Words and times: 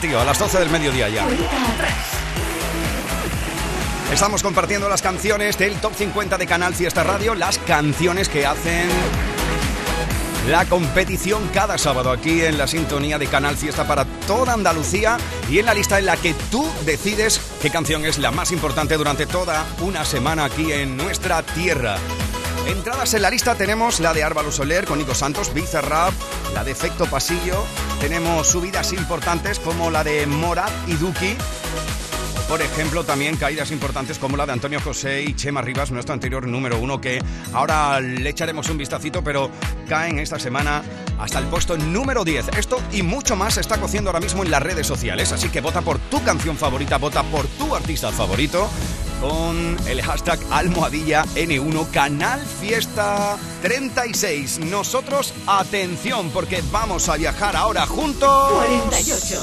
Tío, 0.00 0.20
a 0.20 0.24
las 0.24 0.38
12 0.38 0.58
del 0.58 0.70
mediodía 0.70 1.08
ya. 1.08 1.26
Estamos 4.12 4.42
compartiendo 4.42 4.88
las 4.88 5.00
canciones 5.00 5.56
del 5.58 5.74
Top 5.80 5.94
50 5.94 6.36
de 6.38 6.46
Canal 6.46 6.74
Fiesta 6.74 7.02
Radio, 7.02 7.34
las 7.34 7.58
canciones 7.58 8.28
que 8.28 8.44
hacen 8.44 8.88
la 10.48 10.64
competición 10.66 11.48
cada 11.52 11.78
sábado 11.78 12.10
aquí 12.10 12.42
en 12.42 12.58
la 12.58 12.66
sintonía 12.66 13.18
de 13.18 13.26
Canal 13.26 13.56
Fiesta 13.56 13.86
para 13.86 14.04
toda 14.26 14.52
Andalucía 14.52 15.16
y 15.48 15.58
en 15.58 15.66
la 15.66 15.74
lista 15.74 15.98
en 15.98 16.06
la 16.06 16.16
que 16.16 16.34
tú 16.50 16.66
decides 16.84 17.40
qué 17.62 17.70
canción 17.70 18.04
es 18.04 18.18
la 18.18 18.30
más 18.30 18.52
importante 18.52 18.96
durante 18.96 19.26
toda 19.26 19.64
una 19.80 20.04
semana 20.04 20.44
aquí 20.44 20.72
en 20.72 20.96
nuestra 20.96 21.42
tierra. 21.42 21.96
Entradas 22.68 23.14
en 23.14 23.22
la 23.22 23.30
lista 23.30 23.54
tenemos 23.54 24.00
la 24.00 24.12
de 24.12 24.24
Árvalo 24.24 24.52
Soler 24.52 24.84
con 24.84 24.98
Nico 24.98 25.14
Santos, 25.14 25.54
Bizarrap, 25.54 26.12
la 26.54 26.64
de 26.64 26.72
Efecto 26.72 27.06
Pasillo, 27.06 27.64
tenemos 28.00 28.46
subidas 28.46 28.92
importantes 28.92 29.58
como 29.58 29.90
la 29.90 30.04
de 30.04 30.26
Morat 30.26 30.70
y 30.86 30.94
Duki, 30.94 31.36
por 32.48 32.62
ejemplo, 32.62 33.02
también 33.02 33.36
caídas 33.36 33.72
importantes 33.72 34.18
como 34.18 34.36
la 34.36 34.46
de 34.46 34.52
Antonio 34.52 34.80
José 34.80 35.22
y 35.22 35.34
Chema 35.34 35.62
Rivas, 35.62 35.90
nuestro 35.90 36.14
anterior 36.14 36.46
número 36.46 36.78
uno, 36.78 37.00
que 37.00 37.20
ahora 37.52 38.00
le 38.00 38.30
echaremos 38.30 38.68
un 38.68 38.78
vistacito, 38.78 39.22
pero 39.24 39.50
caen 39.88 40.20
esta 40.20 40.38
semana 40.38 40.82
hasta 41.18 41.40
el 41.40 41.46
puesto 41.46 41.76
número 41.76 42.24
10. 42.24 42.48
Esto 42.56 42.80
y 42.92 43.02
mucho 43.02 43.34
más 43.34 43.54
se 43.54 43.62
está 43.62 43.78
cociendo 43.78 44.10
ahora 44.10 44.20
mismo 44.20 44.44
en 44.44 44.52
las 44.52 44.62
redes 44.62 44.86
sociales, 44.86 45.32
así 45.32 45.48
que 45.48 45.60
vota 45.60 45.82
por 45.82 45.98
tu 45.98 46.22
canción 46.22 46.56
favorita, 46.56 46.98
vota 46.98 47.24
por 47.24 47.46
tu 47.48 47.74
artista 47.74 48.12
favorito 48.12 48.70
con 49.20 49.76
el 49.86 50.02
hashtag 50.02 50.38
almohadilla 50.50 51.24
N1 51.34 51.90
Canal 51.90 52.40
Fiesta 52.60 53.36
36. 53.62 54.60
Nosotros, 54.60 55.34
atención, 55.46 56.30
porque 56.30 56.62
vamos 56.70 57.08
a 57.08 57.16
viajar 57.16 57.56
ahora 57.56 57.86
juntos. 57.86 58.52
48. 58.52 59.40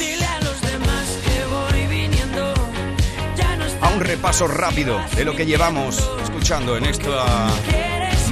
A 3.82 3.90
un 3.90 4.00
repaso 4.00 4.48
rápido 4.48 5.00
de 5.16 5.26
lo 5.26 5.36
que 5.36 5.46
llevamos 5.46 6.10
escuchando 6.24 6.78
en 6.78 6.86
esta 6.86 7.48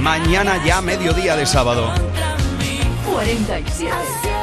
mañana 0.00 0.64
ya 0.64 0.80
mediodía 0.80 1.36
de 1.36 1.46
sábado. 1.46 1.92
47. 3.04 4.41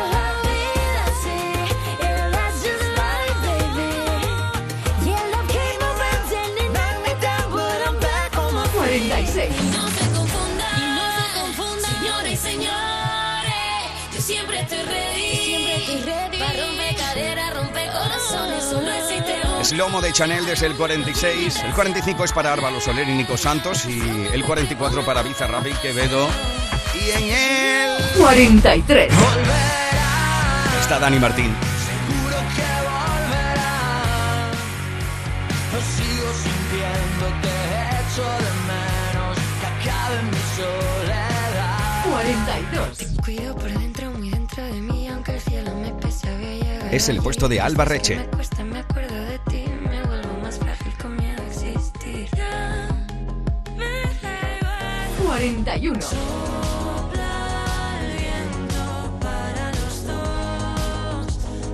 46. 9.00 9.50
No 9.72 9.88
se 9.88 10.12
confundan, 10.12 10.96
no 10.96 11.02
se 11.16 11.40
confundan, 11.40 11.92
señores 11.96 12.34
y 12.34 12.38
señores. 12.38 13.54
Yo 14.14 14.22
siempre 14.22 14.60
estoy 14.60 14.80
ready, 14.80 15.36
siempre 15.38 15.76
estoy 15.76 16.02
ready. 16.02 16.38
Para 16.40 16.66
romper 16.66 16.96
cadera, 16.98 17.50
romper 17.52 17.92
corazones, 17.92 18.64
solo 18.66 18.92
existe 18.92 19.40
uno. 19.46 19.62
Es 19.62 19.72
Lomo 19.72 20.02
de 20.02 20.12
Chanel 20.12 20.46
desde 20.46 20.66
el 20.66 20.76
46. 20.76 21.64
El 21.64 21.74
45 21.74 22.26
es 22.26 22.34
para 22.34 22.52
Álvaro 22.52 22.82
Soler 22.82 23.08
y 23.08 23.14
Nico 23.14 23.38
Santos. 23.38 23.86
Y 23.86 24.02
el 24.34 24.44
44 24.44 25.06
para 25.06 25.22
Bizarrap 25.22 25.66
y 25.68 25.74
Quevedo. 25.76 26.28
Y 26.94 27.12
en 27.12 27.30
él 27.30 27.98
43. 28.18 29.14
está 30.82 31.00
Dani 31.00 31.20
Martín. 31.20 31.56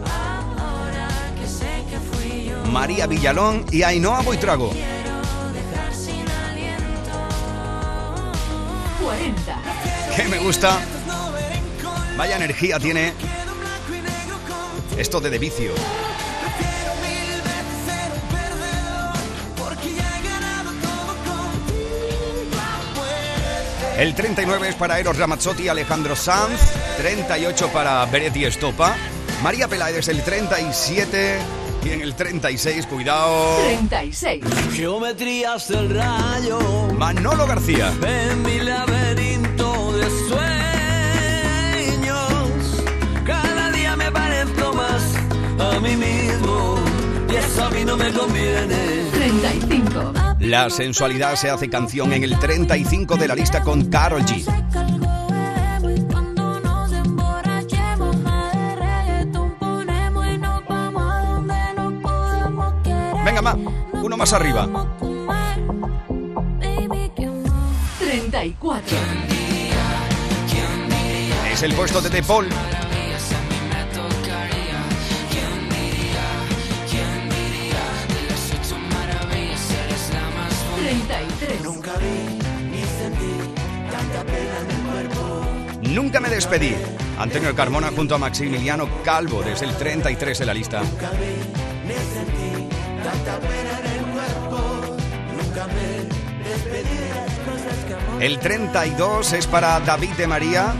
Ahora 0.06 1.08
que 1.40 1.48
sé 1.48 1.84
que 1.90 1.98
fui 2.00 2.46
yo, 2.50 2.72
María 2.72 3.08
Villalón 3.08 3.66
y 3.72 3.84
Ainhoa 3.84 4.22
Boitrago. 4.22 4.72
Que 10.16 10.24
me 10.30 10.38
gusta. 10.40 10.80
Vaya 12.18 12.38
energía 12.38 12.80
tiene 12.80 13.14
esto 14.98 15.20
de 15.20 15.30
de 15.30 15.40
vicio. 15.40 15.72
El 23.98 24.14
39 24.14 24.70
es 24.70 24.76
para 24.76 25.00
Eros 25.00 25.18
Ramazzotti 25.18 25.64
y 25.64 25.68
Alejandro 25.68 26.16
Sanz. 26.16 26.60
38 26.98 27.70
para 27.70 28.06
Beretti 28.06 28.46
Estopa. 28.46 28.96
María 29.44 29.68
Peláez 29.68 30.08
el 30.08 30.22
37. 30.22 31.38
Y 31.84 31.90
en 31.90 32.02
el 32.02 32.16
36, 32.16 32.88
cuidado, 32.88 33.58
36. 33.64 34.44
Geometrías 34.74 35.68
del 35.68 35.94
rayo 35.94 36.60
Manolo 36.98 37.46
García. 37.46 37.94
en 38.02 38.42
mi 38.42 38.60
laberinto 38.60 39.35
mí 45.86 45.96
mismo 45.96 46.76
y 47.32 47.36
eso 47.36 47.66
a 47.66 47.70
mí 47.70 47.86
no 47.86 47.96
me 47.96 48.12
conviene. 48.12 49.10
35. 49.12 50.14
La 50.40 50.70
sensualidad 50.70 51.36
se 51.36 51.50
hace 51.50 51.70
canción 51.70 52.12
en 52.12 52.24
el 52.24 52.38
35 52.40 53.16
de 53.18 53.28
la 53.28 53.36
lista 53.36 53.62
con 53.62 53.86
Carol 53.86 54.24
G. 54.24 54.44
Venga, 63.24 63.42
ma, 63.42 63.58
uno 63.94 64.18
más 64.18 64.34
arriba. 64.34 64.68
Vamos 64.68 64.86
a 64.86 65.00
comer, 65.00 65.60
baby, 66.60 67.12
que 67.16 67.26
no. 67.26 67.44
34. 68.00 68.98
Es 71.52 71.64
el 71.64 71.74
puesto 71.74 72.02
de 72.02 72.10
De 72.10 72.22
Paul. 72.22 72.48
Treinta 80.86 81.20
y 81.20 81.28
tres. 81.40 81.62
Nunca 85.82 86.20
me 86.20 86.30
despedí. 86.30 86.76
Antonio 87.18 87.56
Carmona 87.56 87.90
junto 87.90 88.14
a 88.14 88.20
Maximiliano 88.20 88.88
Calvo 89.04 89.42
desde 89.42 89.66
el 89.66 89.76
33 89.76 90.38
de 90.38 90.46
la 90.46 90.54
lista. 90.54 90.84
El 98.20 98.38
32 98.38 99.34
es 99.34 99.48
para 99.48 99.80
David 99.80 100.12
de 100.12 100.28
María 100.28 100.72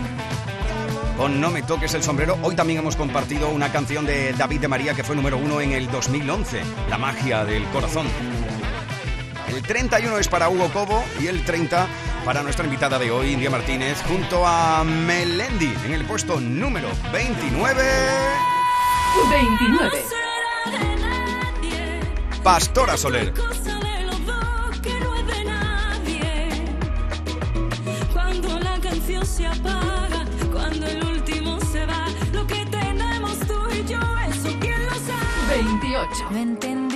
con 1.18 1.42
No 1.42 1.50
me 1.50 1.64
toques 1.64 1.96
el 1.96 2.04
sombrero. 2.04 2.38
Hoy 2.44 2.56
también 2.56 2.78
hemos 2.78 2.96
compartido 2.96 3.50
una 3.50 3.72
canción 3.72 4.06
de 4.06 4.34
David 4.34 4.60
de 4.60 4.68
María 4.68 4.94
que 4.94 5.04
fue 5.04 5.16
número 5.16 5.40
uno 5.40 5.62
en 5.62 5.72
el 5.72 5.90
2011, 5.90 6.62
La 6.92 7.00
magia 7.00 7.44
del 7.44 7.64
corazón. 7.70 8.06
El 9.66 9.70
31 9.70 10.20
es 10.20 10.28
para 10.28 10.48
Hugo 10.48 10.70
Cobo 10.72 11.04
y 11.20 11.26
el 11.26 11.44
30 11.44 11.88
para 12.24 12.44
nuestra 12.44 12.66
invitada 12.66 13.00
de 13.00 13.10
hoy, 13.10 13.34
India 13.34 13.50
Martínez, 13.50 14.00
junto 14.08 14.46
a 14.46 14.84
Melendi 14.84 15.74
en 15.86 15.94
el 15.94 16.06
puesto 16.06 16.40
número 16.40 16.88
29. 17.12 17.84
29. 19.28 20.04
de 20.66 21.02
nadie, 21.02 22.00
Pastora 22.44 22.96
Soler. 22.96 23.34
Cuando 28.14 28.60
la 28.60 28.80
canción 28.80 29.26
se 29.26 29.48
apaga, 29.48 30.26
cuando 30.54 30.86
el 30.86 31.04
último 31.06 31.60
se 31.72 31.88
va, 31.88 32.06
lo 32.32 32.46
que 32.46 32.68
tenemos 32.68 33.40
tú 33.40 33.60
y 33.74 33.84
yo, 33.92 34.00
eso 34.30 34.56
quién 34.60 34.86
lo 34.86 34.94
sabe. 34.94 35.64
28. 35.64 36.30
Me 36.30 36.42
entendiste 36.44 36.95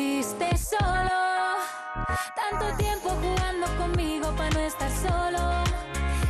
no 4.51 4.59
estar 4.59 4.91
solo 4.91 5.63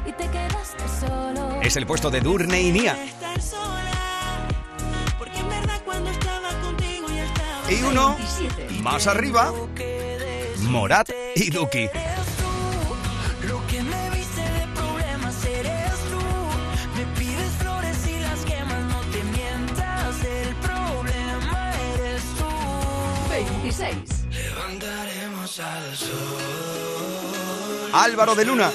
y 0.05 0.11
te 0.11 0.27
quedaste 0.27 0.83
solo. 0.99 1.61
Es 1.61 1.75
el 1.75 1.85
puesto 1.85 2.09
de 2.09 2.21
Durne 2.21 2.61
y 2.61 2.71
Nia. 2.71 3.03
estar 3.03 3.41
sola. 3.41 4.47
Porque 5.17 5.39
en 5.39 5.49
verdad 5.49 5.81
cuando 5.85 6.09
estaba 6.09 6.49
contigo 6.61 7.07
ya 7.09 7.25
estaba. 7.25 7.71
Y 7.71 7.83
uno 7.83 8.15
27. 8.15 8.81
más 8.81 9.07
arriba, 9.07 9.53
Morat 10.61 11.09
y 11.35 11.49
Duki. 11.49 11.89
Lo 13.47 13.65
que 13.67 13.81
me 13.83 14.09
Álvaro 27.93 28.35
de 28.35 28.45
Luna. 28.45 28.71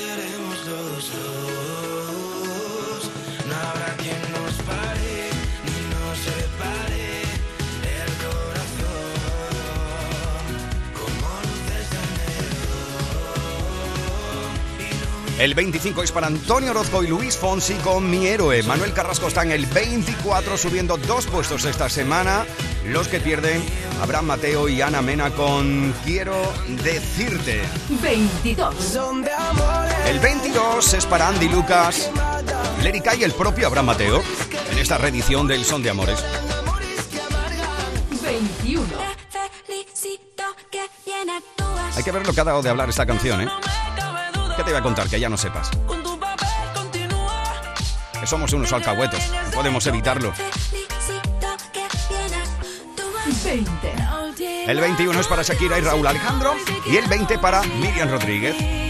El 15.38 15.54
25 15.54 16.04
es 16.04 16.12
para 16.12 16.28
Antonio 16.28 16.70
Orozco 16.70 17.02
y 17.02 17.08
Luis 17.08 17.36
Fonsi 17.36 17.74
con 17.74 18.08
Mi 18.08 18.28
Héroe. 18.28 18.62
Manuel 18.62 18.92
Carrasco 18.92 19.26
está 19.26 19.42
en 19.42 19.50
el 19.50 19.66
24, 19.66 20.56
subiendo 20.56 20.96
dos 20.96 21.26
puestos 21.26 21.64
esta 21.64 21.88
semana. 21.88 22.46
Los 22.86 23.08
que 23.08 23.18
pierden, 23.18 23.60
Abraham 24.00 24.26
Mateo 24.26 24.68
y 24.68 24.80
Ana 24.80 25.02
Mena 25.02 25.30
con 25.30 25.92
Quiero 26.04 26.36
Decirte. 26.84 27.62
22. 28.00 28.74
El 30.06 30.20
22 30.20 30.94
es 30.94 31.06
para 31.06 31.26
Andy 31.26 31.48
Lucas, 31.48 32.10
Lérica 32.84 33.16
y 33.16 33.24
el 33.24 33.32
propio 33.32 33.66
Abraham 33.66 33.86
Mateo 33.86 34.22
en 34.70 34.78
esta 34.78 34.98
reedición 34.98 35.48
del 35.48 35.64
Son 35.64 35.82
de 35.82 35.90
Amores. 35.90 36.24
21. 38.22 38.86
Felicito 39.66 40.44
que 40.70 40.82
bien 41.04 41.28
actúas. 41.28 41.96
Hay 41.96 42.04
que 42.04 42.12
ver 42.12 42.24
lo 42.24 42.32
que 42.32 42.40
ha 42.40 42.44
dado 42.44 42.62
de 42.62 42.70
hablar 42.70 42.88
esta 42.88 43.04
canción, 43.04 43.40
¿eh? 43.40 43.48
¿Qué 44.56 44.62
te 44.62 44.70
voy 44.70 44.78
a 44.78 44.82
contar? 44.82 45.08
Que 45.08 45.18
ya 45.18 45.28
no 45.28 45.36
sepas. 45.36 45.70
Que 48.20 48.26
somos 48.26 48.52
unos 48.52 48.72
alcahuetos. 48.72 49.20
No 49.46 49.50
podemos 49.50 49.86
evitarlo. 49.86 50.32
Felicito 50.32 51.48
que 51.72 51.80
bien 52.08 52.34
actúas. 52.34 53.44
20. 53.44 53.94
La 53.96 54.20
última 54.20 54.64
El 54.66 54.80
21 54.80 55.20
es 55.20 55.26
para 55.26 55.42
Shakira 55.42 55.78
y 55.78 55.80
Raúl 55.82 56.06
Alejandro. 56.06 56.54
Y 56.86 56.96
el 56.96 57.06
20 57.06 57.38
para 57.38 57.62
Miriam 57.62 58.08
Rodríguez. 58.10 58.83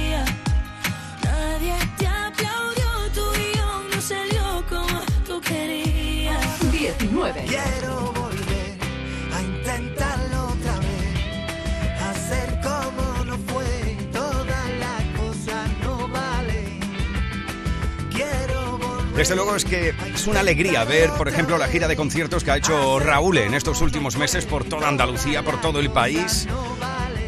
Desde 19.25 19.37
luego 19.37 19.57
es 19.57 19.65
que 19.65 19.95
es 20.15 20.27
una 20.27 20.41
alegría 20.41 20.85
ver, 20.85 21.09
por 21.13 21.29
ejemplo, 21.29 21.57
la 21.57 21.67
gira 21.67 21.89
de 21.89 21.97
conciertos 21.97 22.45
que 22.45 22.51
ha 22.51 22.59
hecho 22.59 22.99
Raúl 22.99 23.39
en 23.39 23.55
estos 23.55 23.81
últimos 23.81 24.19
meses 24.19 24.45
por 24.45 24.65
toda 24.65 24.87
Andalucía, 24.87 25.43
por 25.43 25.63
todo 25.63 25.81
el 25.81 25.91
país. 25.91 26.47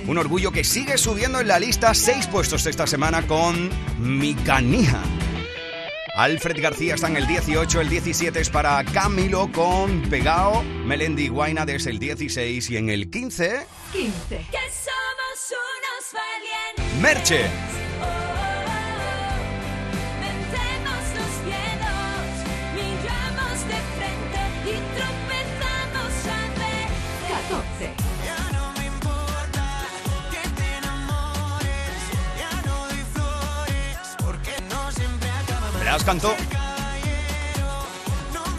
Un 0.06 0.19
orgullo 0.19 0.52
que 0.52 0.62
sigue 0.62 0.98
subiendo 0.98 1.40
en 1.40 1.48
la 1.48 1.58
lista 1.58 1.94
seis 1.94 2.26
puestos 2.26 2.66
esta 2.66 2.87
semana 2.87 3.26
con 3.26 3.70
Mi 3.98 4.34
Canija. 4.34 5.02
Alfred 6.19 6.60
García 6.60 6.96
está 6.96 7.08
en 7.08 7.16
el 7.16 7.26
18, 7.26 7.81
el 7.81 7.88
17 7.88 8.40
es 8.43 8.50
para 8.50 8.84
Camilo 8.84 9.50
con 9.50 10.02
Pegao, 10.02 10.62
Melendi 10.62 11.28
Guaina 11.28 11.64
desde 11.64 11.93
el 11.93 11.98
16 11.98 12.72
y 12.72 12.76
en 12.76 12.90
el 12.90 13.08
15, 13.08 13.66
15. 13.93 14.28
Que 14.28 14.58
somos 14.70 15.50
unos 15.50 16.12
valientes. 16.12 17.00
Merche. 17.00 17.75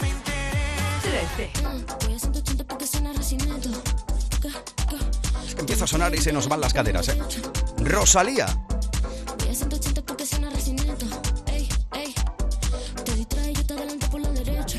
Me 0.00 0.08
interesa. 0.08 0.98
13. 1.02 1.50
Voy 2.04 2.14
a 2.14 2.18
180 2.18 2.64
porque 2.64 2.86
suena 2.86 3.12
recinto. 3.12 3.70
Empieza 5.56 5.84
a 5.84 5.86
sonar 5.86 6.14
y 6.14 6.18
se 6.18 6.32
nos 6.32 6.48
van 6.48 6.60
las 6.60 6.72
caderas, 6.72 7.08
¿eh? 7.08 7.18
Rosalía. 7.78 8.46
Voy 9.38 9.48
a 9.48 9.54
180 9.54 10.02
porque 10.02 10.26
suena 10.26 10.50
recinto. 10.50 10.82
Ey, 11.46 11.68
ey. 11.92 12.14
Te 13.04 13.14
distrae, 13.14 13.52
yo 13.52 13.66
te 13.66 13.74
adelanto 13.74 14.10
por 14.10 14.20
la 14.20 14.30
derecha. 14.30 14.78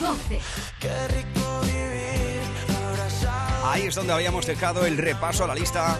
12. 0.00 0.40
Qué 0.80 1.08
rico 1.08 1.60
vivir 1.62 2.40
abrazado. 2.90 3.70
Ahí 3.70 3.82
es 3.82 3.94
donde 3.94 4.12
habíamos 4.12 4.46
dejado 4.46 4.84
el 4.84 4.96
repaso 4.96 5.44
a 5.44 5.46
la 5.46 5.54
lista 5.54 5.98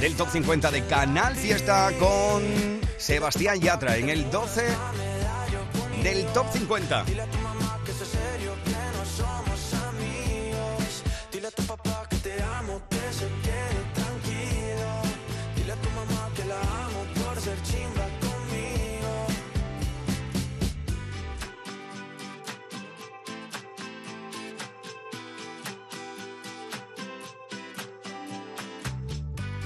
del 0.00 0.14
top 0.16 0.30
50 0.30 0.70
de 0.70 0.86
Canal 0.86 1.36
Fiesta 1.36 1.92
con 1.98 2.80
Sebastián 2.96 3.60
Yatra 3.60 3.96
en 3.96 4.08
el 4.08 4.30
12 4.30 4.64
del 6.02 6.24
top 6.32 6.46
50. 6.52 7.04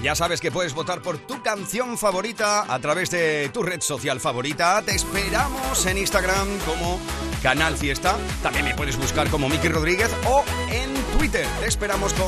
Ya 0.03 0.15
sabes 0.15 0.41
que 0.41 0.51
puedes 0.51 0.73
votar 0.73 1.01
por 1.01 1.17
tu 1.17 1.41
canción 1.41 1.97
favorita 1.97 2.65
a 2.67 2.77
través 2.79 3.09
de 3.09 3.49
tu 3.53 3.63
red 3.63 3.79
social 3.79 4.19
favorita. 4.19 4.81
Te 4.81 4.93
esperamos 4.93 5.85
en 5.85 5.97
Instagram 5.97 6.45
como 6.65 6.99
Canal 7.41 7.77
Fiesta. 7.77 8.17
También 8.41 8.65
me 8.65 8.75
puedes 8.75 8.97
buscar 8.97 9.29
como 9.29 9.47
Miki 9.47 9.69
Rodríguez 9.69 10.13
o 10.27 10.43
en 10.69 10.93
Twitter. 11.17 11.47
Te 11.61 11.67
esperamos 11.67 12.13
con 12.15 12.27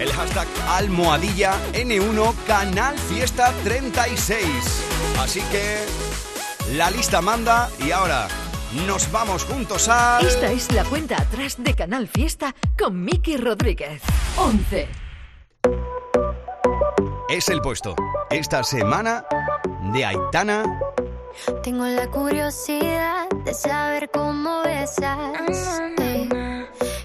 el 0.00 0.10
hashtag 0.12 0.48
almohadilla 0.68 1.58
N1 1.74 2.34
Canal 2.46 2.98
Fiesta 2.98 3.52
36. 3.62 4.46
Así 5.20 5.42
que 5.52 5.84
la 6.74 6.90
lista 6.90 7.20
manda 7.20 7.68
y 7.78 7.90
ahora 7.90 8.28
nos 8.86 9.12
vamos 9.12 9.44
juntos 9.44 9.90
a... 9.90 10.20
Esta 10.22 10.50
es 10.50 10.72
la 10.72 10.84
cuenta 10.84 11.20
atrás 11.20 11.56
de 11.58 11.74
Canal 11.74 12.08
Fiesta 12.08 12.54
con 12.78 13.04
Miki 13.04 13.36
Rodríguez. 13.36 14.00
11. 14.38 15.03
Es 17.28 17.48
el 17.48 17.60
puesto 17.62 17.94
esta 18.30 18.62
semana 18.62 19.24
de 19.92 20.04
Aitana 20.04 20.62
Tengo 21.62 21.84
la 21.86 22.06
curiosidad 22.08 23.28
de 23.44 23.54
saber 23.54 24.10
cómo 24.10 24.62
besas. 24.62 25.18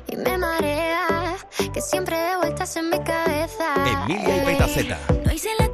y 0.07 0.15
me 0.17 0.38
marea 0.38 1.38
que 1.73 1.81
siempre 1.81 2.17
de 2.17 2.35
vueltas 2.38 2.75
en 2.75 2.89
mi 2.89 2.99
cabeza. 2.99 3.73
Emilia 4.05 4.43
y. 4.43 4.45
Petaceta. 4.45 4.99
No 5.25 5.31
hice 5.31 5.49
la 5.57 5.69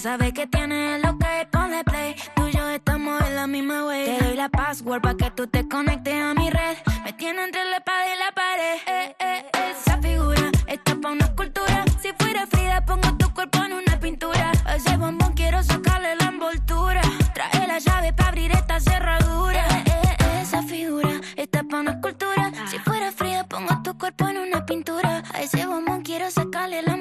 como 0.00 0.12
René, 0.12 0.18
sabe 0.18 0.32
que 0.32 0.46
tienes 0.46 1.02
lo 1.02 1.18
que 1.18 1.46
ponle 1.50 1.84
play. 1.84 2.14
Tú 2.34 2.48
y 2.48 2.52
yo 2.52 2.68
estamos 2.70 3.20
en 3.22 3.36
la 3.36 3.46
misma 3.46 3.86
way. 3.86 4.04
Te 4.06 4.24
doy 4.24 4.36
la 4.36 4.48
password 4.48 5.02
para 5.02 5.16
que 5.16 5.30
tú 5.30 5.46
te 5.46 5.68
conectes 5.68 6.22
a 6.22 6.34
mi 6.34 6.50
red. 6.50 6.76
Me 7.04 7.12
tiene 7.12 7.44
entre 7.44 7.64
la 7.64 7.76
espada 7.78 8.06
y 8.06 8.18
la 8.18 8.32
pared. 8.34 8.78
Eh, 8.86 9.16
eh, 9.20 9.44
esa 9.70 9.98
figura 9.98 10.50
está 10.66 10.94
pa' 11.00 11.10
una 11.10 11.24
escultura. 11.24 11.84
Si 12.00 12.12
fuera 12.18 12.46
Frida, 12.46 12.84
pongo 12.84 13.16
tu 13.18 13.32
cuerpo 13.34 13.58
en 13.64 13.72
una 13.74 13.98
pintura. 14.00 14.52
A 14.64 14.76
ese 14.76 14.96
bombón 14.96 15.32
quiero 15.34 15.62
sacarle 15.62 16.16
la 16.16 16.26
envoltura. 16.26 17.02
Trae 17.34 17.66
la 17.66 17.78
llave 17.78 18.12
para 18.12 18.28
abrir 18.28 18.52
esta 18.52 18.80
cerradura. 18.80 19.66
Eh, 19.84 19.84
eh, 19.86 20.40
esa 20.42 20.62
figura 20.62 21.20
está 21.36 21.62
pa' 21.62 21.80
una 21.80 21.92
escultura. 21.92 22.52
Si 22.70 22.78
fuera 22.78 23.12
Frida, 23.12 23.44
pongo 23.46 23.82
tu 23.82 23.96
cuerpo 23.98 24.28
en 24.28 24.38
una 24.38 24.64
pintura. 24.64 25.22
A 25.32 25.42
ese 25.42 25.66
bombón 25.66 26.02
quiero 26.02 26.30
sacarle 26.30 26.82
la 26.82 26.94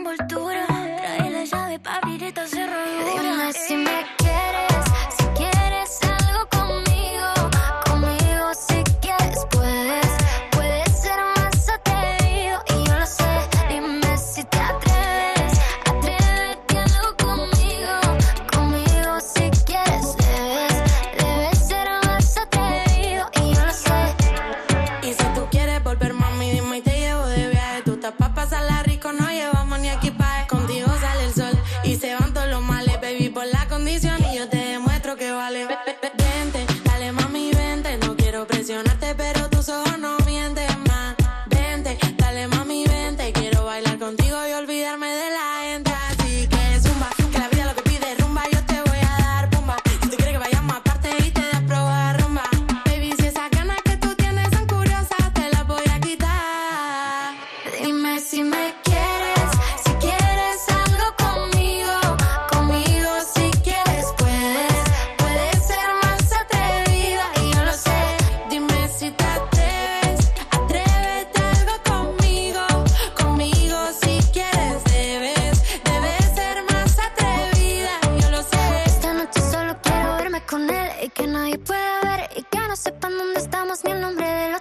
preguntan 83.10 83.18
dónde 83.18 83.39
estamos 83.39 83.84
ni 83.84 83.92
el 83.92 84.01
nombre 84.01 84.25
de 84.25 84.51
los 84.51 84.59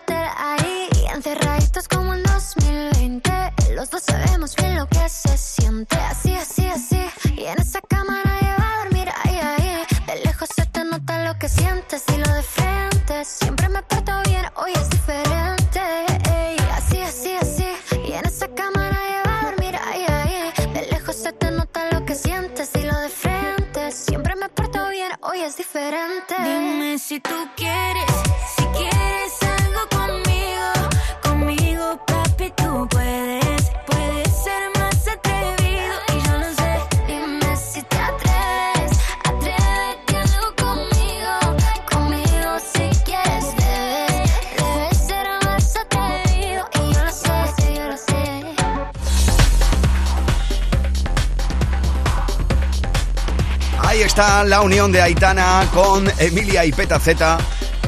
está 54.18 54.42
la 54.42 54.62
unión 54.62 54.90
de 54.90 55.00
Aitana 55.00 55.64
con 55.72 56.10
Emilia 56.18 56.64
y 56.64 56.72
Peta 56.72 56.98
Z. 56.98 57.38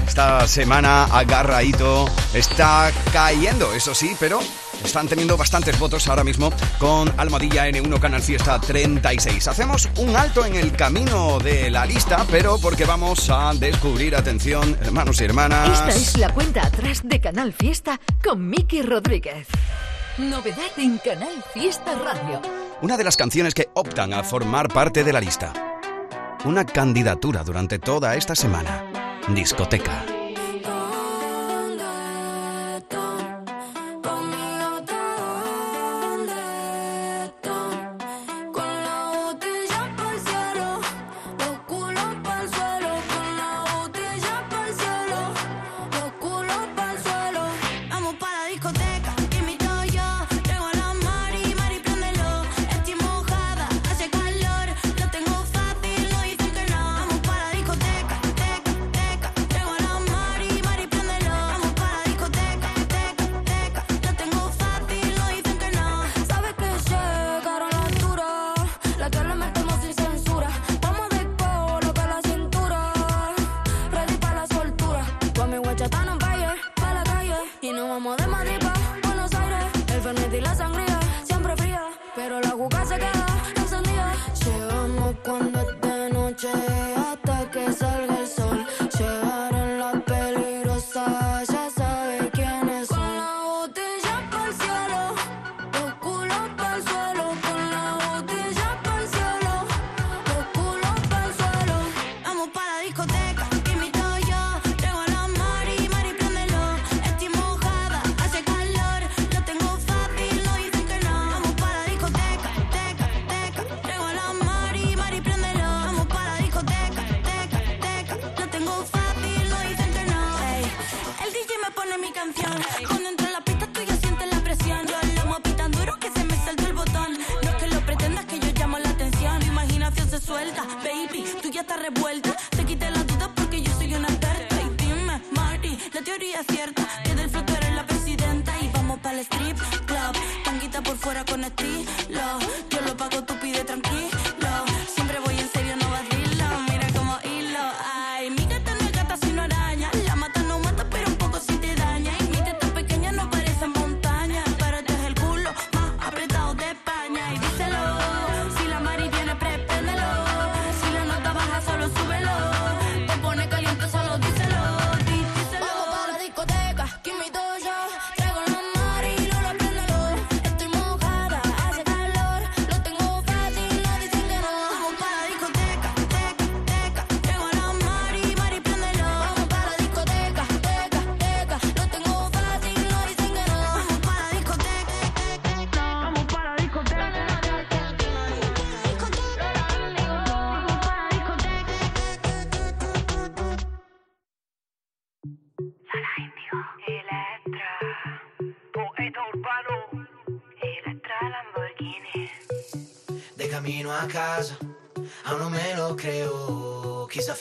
Esta 0.06 0.46
semana 0.46 1.06
agarradito 1.06 2.08
está 2.32 2.92
cayendo, 3.12 3.72
eso 3.72 3.96
sí, 3.96 4.14
pero 4.20 4.38
están 4.84 5.08
teniendo 5.08 5.36
bastantes 5.36 5.76
votos 5.76 6.06
ahora 6.06 6.22
mismo 6.22 6.52
con 6.78 7.12
Almadilla 7.18 7.68
N1 7.68 7.98
Canal 7.98 8.22
Fiesta 8.22 8.60
36. 8.60 9.48
Hacemos 9.48 9.88
un 9.96 10.14
alto 10.14 10.46
en 10.46 10.54
el 10.54 10.70
camino 10.70 11.40
de 11.40 11.68
la 11.68 11.84
lista, 11.84 12.24
pero 12.30 12.58
porque 12.58 12.84
vamos 12.84 13.28
a 13.28 13.52
descubrir, 13.54 14.14
atención, 14.14 14.78
hermanos 14.82 15.20
y 15.20 15.24
hermanas. 15.24 15.80
Esta 15.80 15.88
es 15.88 16.16
la 16.16 16.32
cuenta 16.32 16.64
atrás 16.64 17.00
de 17.02 17.20
Canal 17.20 17.52
Fiesta 17.52 17.98
con 18.22 18.48
Miki 18.48 18.82
Rodríguez. 18.82 19.48
Novedad 20.16 20.70
en 20.76 20.98
Canal 20.98 21.42
Fiesta 21.52 21.92
Radio. 21.96 22.40
Una 22.82 22.96
de 22.96 23.02
las 23.02 23.16
canciones 23.16 23.52
que 23.52 23.68
optan 23.74 24.12
a 24.12 24.22
formar 24.22 24.68
parte 24.68 25.02
de 25.02 25.12
la 25.12 25.20
lista 25.20 25.69
una 26.44 26.64
candidatura 26.64 27.42
durante 27.42 27.78
toda 27.78 28.14
esta 28.14 28.34
semana. 28.34 28.84
Discoteca 29.34 30.09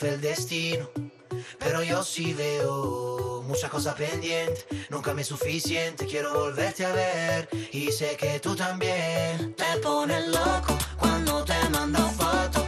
el 0.02 0.20
destino. 0.20 0.88
Pero 1.58 1.82
yo 1.82 2.02
sí 2.02 2.32
veo 2.34 3.42
muchas 3.46 3.70
cosas 3.70 3.94
pendientes. 3.94 4.66
Nunca 4.88 5.12
me 5.14 5.22
es 5.22 5.28
suficiente, 5.28 6.06
quiero 6.06 6.32
volverte 6.32 6.84
a 6.84 6.92
ver. 6.92 7.48
Y 7.72 7.92
sé 7.92 8.16
que 8.16 8.40
tú 8.40 8.54
también 8.54 9.54
te 9.54 9.78
pones 9.82 10.26
loco 10.28 10.76
cuando 10.98 11.44
te 11.44 11.68
mando 11.70 11.98
fotos. 12.10 12.59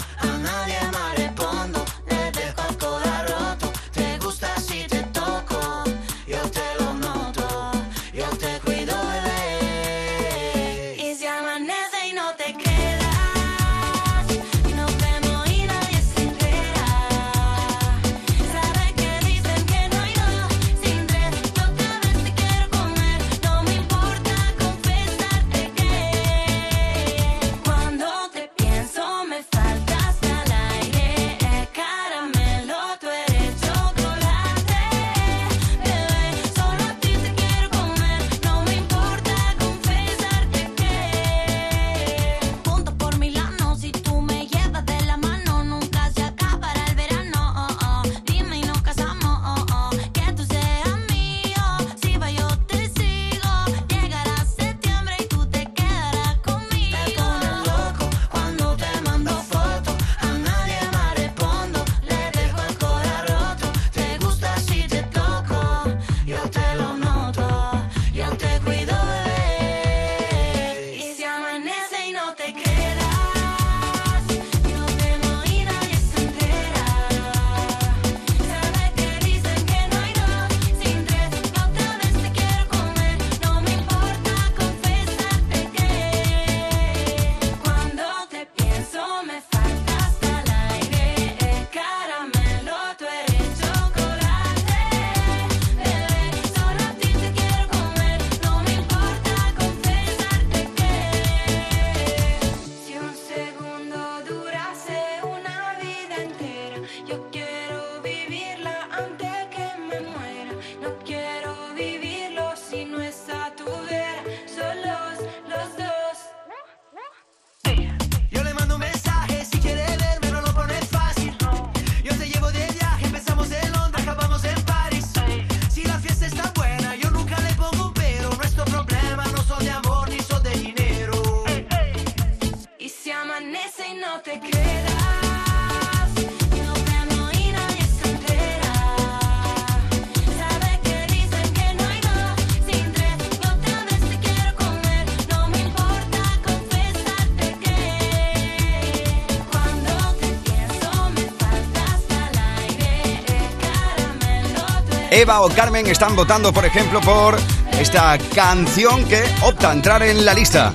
Eva 155.22 155.40
o 155.42 155.48
Carmen 155.50 155.86
están 155.86 156.16
votando, 156.16 156.52
por 156.52 156.64
ejemplo, 156.64 157.00
por 157.00 157.38
esta 157.78 158.18
canción 158.34 159.04
que 159.04 159.22
opta 159.42 159.70
a 159.70 159.72
entrar 159.72 160.02
en 160.02 160.24
la 160.24 160.34
lista. 160.34 160.74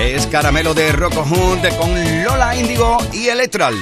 Es 0.00 0.26
Caramelo 0.28 0.72
de 0.72 0.92
Rocco 0.92 1.20
Hunt 1.20 1.62
con 1.76 2.24
Lola 2.24 2.56
Índigo 2.56 2.96
y 3.12 3.28
Electral. 3.28 3.74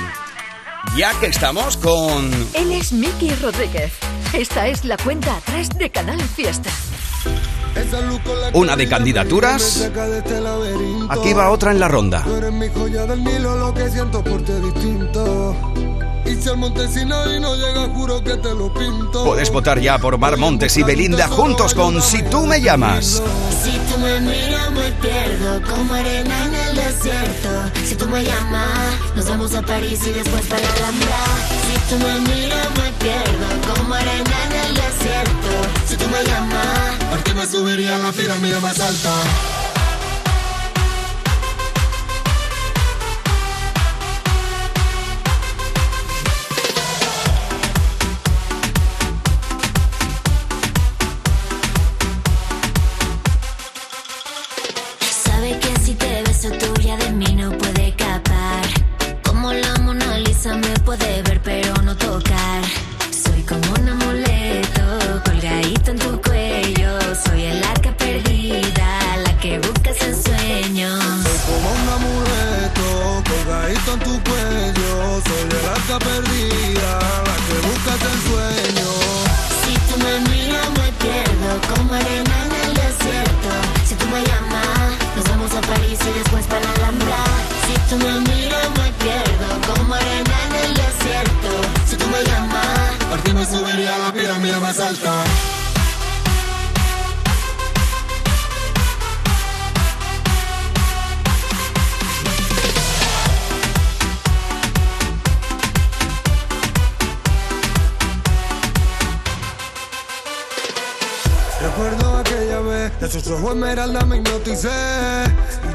Ya 0.97 1.13
que 1.21 1.27
estamos 1.27 1.77
con... 1.77 2.29
Él 2.55 2.73
es 2.73 2.93
Miki 2.93 3.33
Rodríguez. 3.37 3.93
Esta 4.33 4.67
es 4.67 4.85
la 4.85 4.97
cuenta 4.97 5.37
atrás 5.37 5.69
de 5.79 5.91
Canal 5.91 6.21
Fiesta. 6.21 6.71
Una 8.53 8.75
de 8.75 8.89
candidaturas. 8.89 9.93
Aquí 11.09 11.33
va 11.35 11.51
otra 11.51 11.71
en 11.71 11.79
la 11.79 11.87
ronda. 11.87 12.25
Tú 12.25 12.35
eres 12.35 12.53
mi 12.53 12.69
joya 12.69 13.07
del 13.07 13.23
Nilo, 13.23 13.57
lo 13.57 13.73
que 13.73 13.89
siento 13.89 14.25
por 14.25 14.43
ti 14.43 14.55
distinto. 14.55 15.55
Y 16.25 16.35
si 16.41 16.49
el 16.49 16.57
Montesino 16.57 17.33
y 17.33 17.41
no 17.41 17.55
llega, 17.57 17.89
juro 17.95 18.23
que 18.23 18.37
te 18.37 18.55
lo 18.55 18.73
pinto. 18.73 19.25
Puedes 19.25 19.51
votar 19.51 19.81
ya 19.81 19.99
por 19.99 20.19
Mar 20.19 20.37
Montes 20.37 20.77
y 20.77 20.83
Belinda 20.83 21.29
juntos 21.29 21.75
con 21.75 22.01
Si 22.03 22.23
tú 22.25 22.47
me 22.47 22.61
llamas. 22.61 23.23
Si 23.63 23.73
tú 23.93 23.99
me 23.99 24.21
miras 24.21 24.71
me 24.71 24.91
pierdo 24.93 25.63
como 25.75 25.95
arena 25.95 26.47
en 26.47 26.55
el 26.55 26.77
desierto. 26.77 27.49
Si 27.85 27.95
tú 27.95 28.07
me 28.09 28.23
llamas, 28.23 28.95
nos 29.17 29.29
vamos 29.29 29.55
a 29.55 29.63
París 29.63 30.01
y 30.07 30.11
después 30.11 30.47
para 30.47 30.63
la 30.63 30.69
Alhambra. 30.69 31.25
Si 31.67 31.95
tú 31.95 32.05
me 32.05 32.21
miras 32.21 32.69
me 32.77 32.93
pierdo 33.05 33.75
como 33.75 33.95
arena 33.95 34.45
en 34.47 34.53
el 34.67 34.75
desierto. 34.75 35.51
Si 35.89 35.97
tú 35.97 36.05
me 36.09 36.25
llamas, 36.25 37.01
¿Por 37.11 37.23
qué 37.25 37.35
me 37.35 37.47
subiría 37.47 37.97
a 37.97 37.99
la 37.99 38.13
pirámide 38.13 38.61
más 38.61 38.79
alta? 38.79 39.11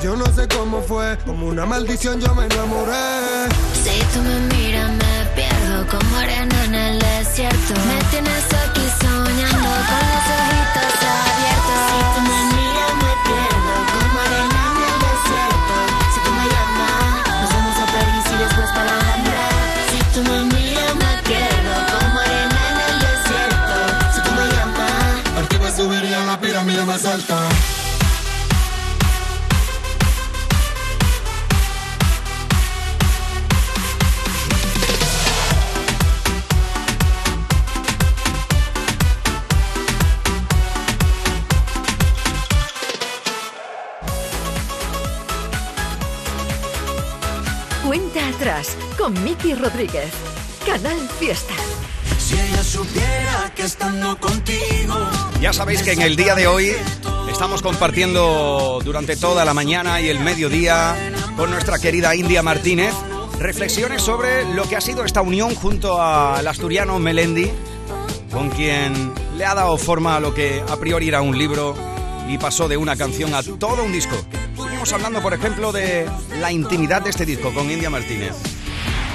Yo 0.05 0.15
no 0.15 0.25
sé 0.35 0.47
cómo 0.47 0.83
fue, 0.83 1.17
como 1.25 1.47
una 1.47 1.65
maldición 1.65 2.21
yo 2.21 2.35
me 2.35 2.45
enamoré 2.45 3.49
si 3.73 3.97
tú 4.13 4.21
me 4.21 4.37
miras 4.53 4.91
me 4.91 5.15
pierdo 5.33 5.87
como 5.89 6.15
arena 6.17 6.63
en 6.65 6.75
el 6.75 6.99
desierto. 6.99 7.73
Me 7.89 7.97
tienes 8.11 8.45
aquí 8.63 8.85
soñando 9.01 9.71
con 9.89 10.03
los 10.11 10.25
ojitos 10.35 10.93
abiertos. 11.09 11.81
Si 11.89 11.97
tú 12.13 12.21
me 12.29 12.39
miras 12.53 12.93
me 13.01 13.13
pierdo 13.25 13.73
como 13.93 14.17
arena 14.25 14.61
en 14.69 14.77
el 14.85 14.97
desierto. 15.09 15.73
Si 16.13 16.19
tú 16.23 16.31
me 16.37 16.45
llamas, 16.53 17.41
nos 17.41 17.49
vamos 17.55 17.77
a 17.81 17.85
París 17.95 18.25
y 18.29 18.37
después 18.43 18.69
para 18.75 18.85
la 18.85 18.97
Alhambra. 18.99 19.45
Si 19.89 19.97
tú 20.13 20.19
me 20.29 20.37
miras 20.53 20.95
me 21.01 21.13
pierdo 21.29 21.75
como 21.93 22.19
arena 22.19 22.59
en 22.69 22.77
el 22.89 22.95
desierto. 23.09 23.75
Si 24.13 24.19
tú 24.21 24.31
me 24.37 24.45
llamas, 24.53 25.17
¿Por 25.33 25.47
qué 25.47 25.57
me 25.57 25.71
subiría 25.71 26.21
a 26.21 26.25
la 26.25 26.39
pirámide 26.39 26.83
más 26.85 27.03
alta? 27.05 27.49
Con 49.05 49.23
Miki 49.23 49.53
Rodríguez. 49.53 50.11
Canal 50.65 50.97
Fiesta. 51.19 51.53
Si 52.17 52.33
ella 52.33 52.63
supiera 52.63 53.53
que 53.55 53.61
estando 53.61 54.19
contigo. 54.19 54.95
Ya 55.39 55.53
sabéis 55.53 55.83
que 55.83 55.91
en 55.91 56.01
el 56.01 56.15
día 56.15 56.33
de 56.33 56.47
hoy 56.47 56.71
estamos 57.29 57.61
compartiendo 57.61 58.79
durante 58.83 59.15
toda 59.15 59.45
la 59.45 59.53
mañana 59.53 60.01
y 60.01 60.09
el 60.09 60.19
mediodía 60.21 60.95
con 61.37 61.51
nuestra 61.51 61.77
querida 61.77 62.15
India 62.15 62.41
Martínez 62.41 62.95
reflexiones 63.37 64.01
sobre 64.01 64.51
lo 64.55 64.63
que 64.63 64.75
ha 64.75 64.81
sido 64.81 65.05
esta 65.05 65.21
unión 65.21 65.53
junto 65.53 66.01
al 66.01 66.47
asturiano 66.47 66.97
Melendi, 66.97 67.51
con 68.31 68.49
quien 68.49 69.13
le 69.37 69.45
ha 69.45 69.53
dado 69.53 69.77
forma 69.77 70.15
a 70.15 70.19
lo 70.19 70.33
que 70.33 70.63
a 70.67 70.77
priori 70.77 71.09
era 71.09 71.21
un 71.21 71.37
libro 71.37 71.75
y 72.27 72.39
pasó 72.39 72.67
de 72.67 72.77
una 72.77 72.95
canción 72.95 73.35
a 73.35 73.43
todo 73.43 73.83
un 73.83 73.91
disco. 73.91 74.15
Seguimos 74.57 74.91
hablando, 74.93 75.21
por 75.21 75.35
ejemplo, 75.35 75.71
de 75.71 76.09
la 76.39 76.51
intimidad 76.51 77.03
de 77.03 77.11
este 77.11 77.23
disco 77.27 77.53
con 77.53 77.69
India 77.69 77.91
Martínez. 77.91 78.54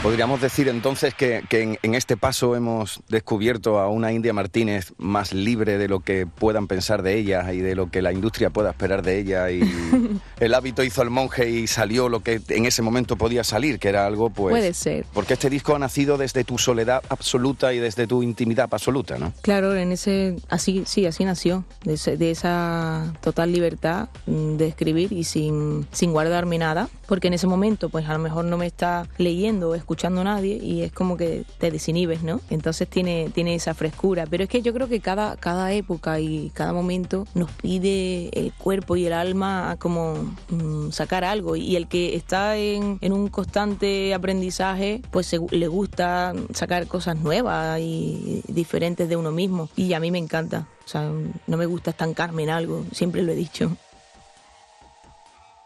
Podríamos 0.02 0.40
decir 0.40 0.66
entonces 0.68 1.12
que, 1.12 1.44
que 1.50 1.62
en, 1.62 1.78
en 1.82 1.94
este 1.94 2.16
paso 2.16 2.56
hemos 2.56 3.00
descubierto 3.10 3.78
a 3.78 3.88
una 3.90 4.12
India 4.12 4.32
Martínez 4.32 4.94
más 4.96 5.34
libre 5.34 5.76
de 5.76 5.88
lo 5.88 6.00
que 6.00 6.26
puedan 6.26 6.68
pensar 6.68 7.02
de 7.02 7.18
ella 7.18 7.52
y 7.52 7.58
de 7.58 7.74
lo 7.74 7.90
que 7.90 8.00
la 8.00 8.10
industria 8.10 8.48
pueda 8.48 8.70
esperar 8.70 9.02
de 9.02 9.18
ella 9.18 9.50
y 9.50 9.60
el 10.40 10.54
hábito 10.54 10.82
hizo 10.82 11.02
al 11.02 11.10
monje 11.10 11.50
y 11.50 11.66
salió 11.66 12.08
lo 12.08 12.20
que 12.20 12.40
en 12.48 12.64
ese 12.64 12.80
momento 12.80 13.16
podía 13.16 13.44
salir, 13.44 13.78
que 13.78 13.90
era 13.90 14.06
algo 14.06 14.30
pues... 14.30 14.54
Puede 14.54 14.72
ser. 14.72 15.04
Porque 15.12 15.34
este 15.34 15.50
disco 15.50 15.74
ha 15.76 15.78
nacido 15.78 16.16
desde 16.16 16.44
tu 16.44 16.56
soledad 16.56 17.02
absoluta 17.10 17.74
y 17.74 17.78
desde 17.78 18.06
tu 18.06 18.22
intimidad 18.22 18.68
absoluta, 18.72 19.18
¿no? 19.18 19.34
Claro, 19.42 19.76
en 19.76 19.92
ese, 19.92 20.36
así, 20.48 20.82
sí, 20.86 21.04
así 21.04 21.26
nació, 21.26 21.64
de, 21.84 21.92
ese- 21.94 22.16
de 22.16 22.30
esa 22.30 23.12
total 23.20 23.52
libertad 23.52 24.08
mm, 24.26 24.56
de 24.56 24.66
escribir 24.66 25.12
y 25.12 25.24
sin, 25.24 25.86
sin 25.92 26.12
guardarme 26.12 26.56
nada, 26.56 26.88
porque 27.06 27.26
en 27.28 27.34
ese 27.34 27.46
momento, 27.46 27.90
pues 27.90 28.08
a 28.08 28.14
lo 28.14 28.18
mejor 28.18 28.46
no 28.46 28.56
me 28.56 28.66
está 28.66 29.06
leyendo 29.18 29.68
o 29.68 29.74
escuchando 29.90 30.22
nadie 30.22 30.56
y 30.62 30.82
es 30.82 30.92
como 30.92 31.16
que 31.16 31.44
te 31.58 31.72
desinhibes, 31.72 32.22
¿no? 32.22 32.40
Entonces 32.48 32.86
tiene, 32.86 33.28
tiene 33.34 33.56
esa 33.56 33.74
frescura, 33.74 34.24
pero 34.30 34.44
es 34.44 34.48
que 34.48 34.62
yo 34.62 34.72
creo 34.72 34.88
que 34.88 35.00
cada, 35.00 35.34
cada 35.34 35.72
época 35.72 36.20
y 36.20 36.52
cada 36.54 36.72
momento 36.72 37.26
nos 37.34 37.50
pide 37.50 38.30
el 38.38 38.52
cuerpo 38.52 38.94
y 38.94 39.06
el 39.06 39.12
alma 39.12 39.72
a 39.72 39.76
como 39.76 40.32
mm, 40.48 40.92
sacar 40.92 41.24
algo 41.24 41.56
y 41.56 41.74
el 41.74 41.88
que 41.88 42.14
está 42.14 42.56
en, 42.56 42.98
en 43.00 43.12
un 43.12 43.30
constante 43.30 44.14
aprendizaje, 44.14 45.02
pues 45.10 45.34
le 45.50 45.66
gusta 45.66 46.34
sacar 46.54 46.86
cosas 46.86 47.16
nuevas 47.16 47.80
y 47.80 48.44
diferentes 48.46 49.08
de 49.08 49.16
uno 49.16 49.32
mismo. 49.32 49.70
Y 49.74 49.92
a 49.94 49.98
mí 49.98 50.12
me 50.12 50.18
encanta. 50.18 50.68
O 50.84 50.88
sea, 50.88 51.10
no 51.48 51.56
me 51.56 51.66
gusta 51.66 51.90
estancarme 51.90 52.44
en 52.44 52.50
algo, 52.50 52.84
siempre 52.92 53.22
lo 53.22 53.32
he 53.32 53.34
dicho. 53.34 53.76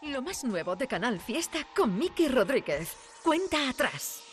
Lo 0.01 0.23
más 0.23 0.43
nuevo 0.43 0.75
de 0.75 0.87
Canal 0.87 1.19
Fiesta 1.19 1.59
con 1.75 1.99
Miki 1.99 2.27
Rodríguez. 2.27 3.14
Cuenta 3.25 3.69
atrás. 3.69 4.24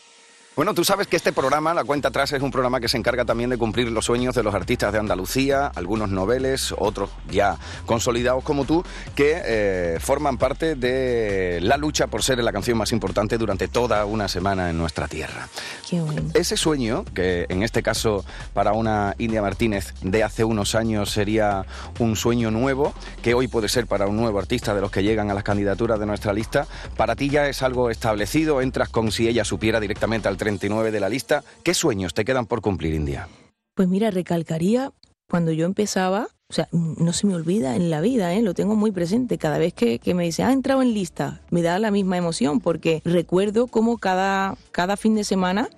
Bueno, 0.55 0.75
tú 0.75 0.83
sabes 0.83 1.07
que 1.07 1.15
este 1.15 1.33
programa, 1.33 1.73
La 1.73 1.83
Cuenta 1.83 2.09
Atrás, 2.09 2.31
es 2.31 2.43
un 2.43 2.51
programa 2.51 2.79
que 2.79 2.87
se 2.87 2.95
encarga 2.95 3.25
también 3.25 3.49
de 3.49 3.57
cumplir 3.57 3.89
los 3.89 4.05
sueños 4.05 4.35
de 4.35 4.43
los 4.43 4.53
artistas 4.53 4.93
de 4.93 4.99
Andalucía, 4.99 5.65
algunos 5.73 6.09
noveles, 6.09 6.75
otros 6.77 7.09
ya 7.27 7.57
consolidados 7.87 8.43
como 8.43 8.63
tú, 8.63 8.83
que 9.15 9.41
eh, 9.43 9.97
forman 9.99 10.37
parte 10.37 10.75
de 10.75 11.57
la 11.59 11.77
lucha 11.77 12.05
por 12.05 12.21
ser 12.21 12.37
la 12.43 12.51
canción 12.51 12.77
más 12.77 12.91
importante 12.91 13.39
durante 13.39 13.67
toda 13.67 14.05
una 14.05 14.27
semana 14.27 14.69
en 14.69 14.77
nuestra 14.77 15.07
tierra. 15.07 15.49
Qué 15.89 15.99
bueno. 16.01 16.29
Ese 16.35 16.55
sueño, 16.55 17.03
que 17.15 17.47
en 17.49 17.63
este 17.63 17.81
caso 17.81 18.23
para 18.53 18.73
una 18.73 19.15
India 19.17 19.41
Martínez 19.41 19.95
de 20.03 20.23
hace 20.23 20.43
unos 20.43 20.75
años 20.75 21.09
sería 21.09 21.65
un 21.97 22.15
sueño 22.15 22.51
nuevo, 22.51 22.93
que 23.23 23.33
hoy 23.33 23.47
puede 23.47 23.69
ser 23.69 23.87
para 23.87 24.05
un 24.05 24.17
nuevo 24.17 24.37
artista 24.37 24.75
de 24.75 24.81
los 24.81 24.91
que 24.91 25.01
llegan 25.01 25.31
a 25.31 25.33
las 25.33 25.43
candidaturas 25.43 25.99
de 25.99 26.05
nuestra 26.05 26.31
lista, 26.31 26.67
para 26.95 27.15
ti 27.15 27.31
ya 27.31 27.47
es 27.47 27.63
algo 27.63 27.89
establecido, 27.89 28.61
entras 28.61 28.89
con 28.89 29.11
si 29.11 29.27
ella 29.27 29.43
supiera 29.45 29.79
directamente 29.79 30.27
al 30.27 30.37
39 30.43 30.91
de 30.91 30.99
la 30.99 31.07
lista. 31.07 31.41
¿Qué 31.63 31.73
sueños 31.73 32.13
te 32.13 32.25
quedan 32.25 32.47
por 32.47 32.59
cumplir, 32.59 32.93
India? 32.93 33.29
Pues 33.75 33.87
mira, 33.87 34.11
recalcaría 34.11 34.91
cuando 35.29 35.53
yo 35.53 35.65
empezaba, 35.65 36.27
o 36.49 36.53
sea, 36.53 36.67
no 36.73 37.13
se 37.13 37.27
me 37.27 37.33
olvida 37.33 37.77
en 37.77 37.89
la 37.89 38.01
vida, 38.01 38.33
¿eh? 38.33 38.41
lo 38.41 38.53
tengo 38.53 38.75
muy 38.75 38.91
presente. 38.91 39.37
Cada 39.37 39.57
vez 39.57 39.73
que, 39.73 39.99
que 39.99 40.13
me 40.13 40.25
dice, 40.25 40.43
ha 40.43 40.51
entrado 40.51 40.81
en 40.81 40.93
lista, 40.93 41.39
me 41.49 41.61
da 41.61 41.79
la 41.79 41.91
misma 41.91 42.17
emoción 42.17 42.59
porque 42.59 43.01
recuerdo 43.05 43.67
cómo 43.67 43.97
cada, 43.99 44.57
cada 44.71 44.97
fin 44.97 45.15
de 45.15 45.23
semana 45.23 45.69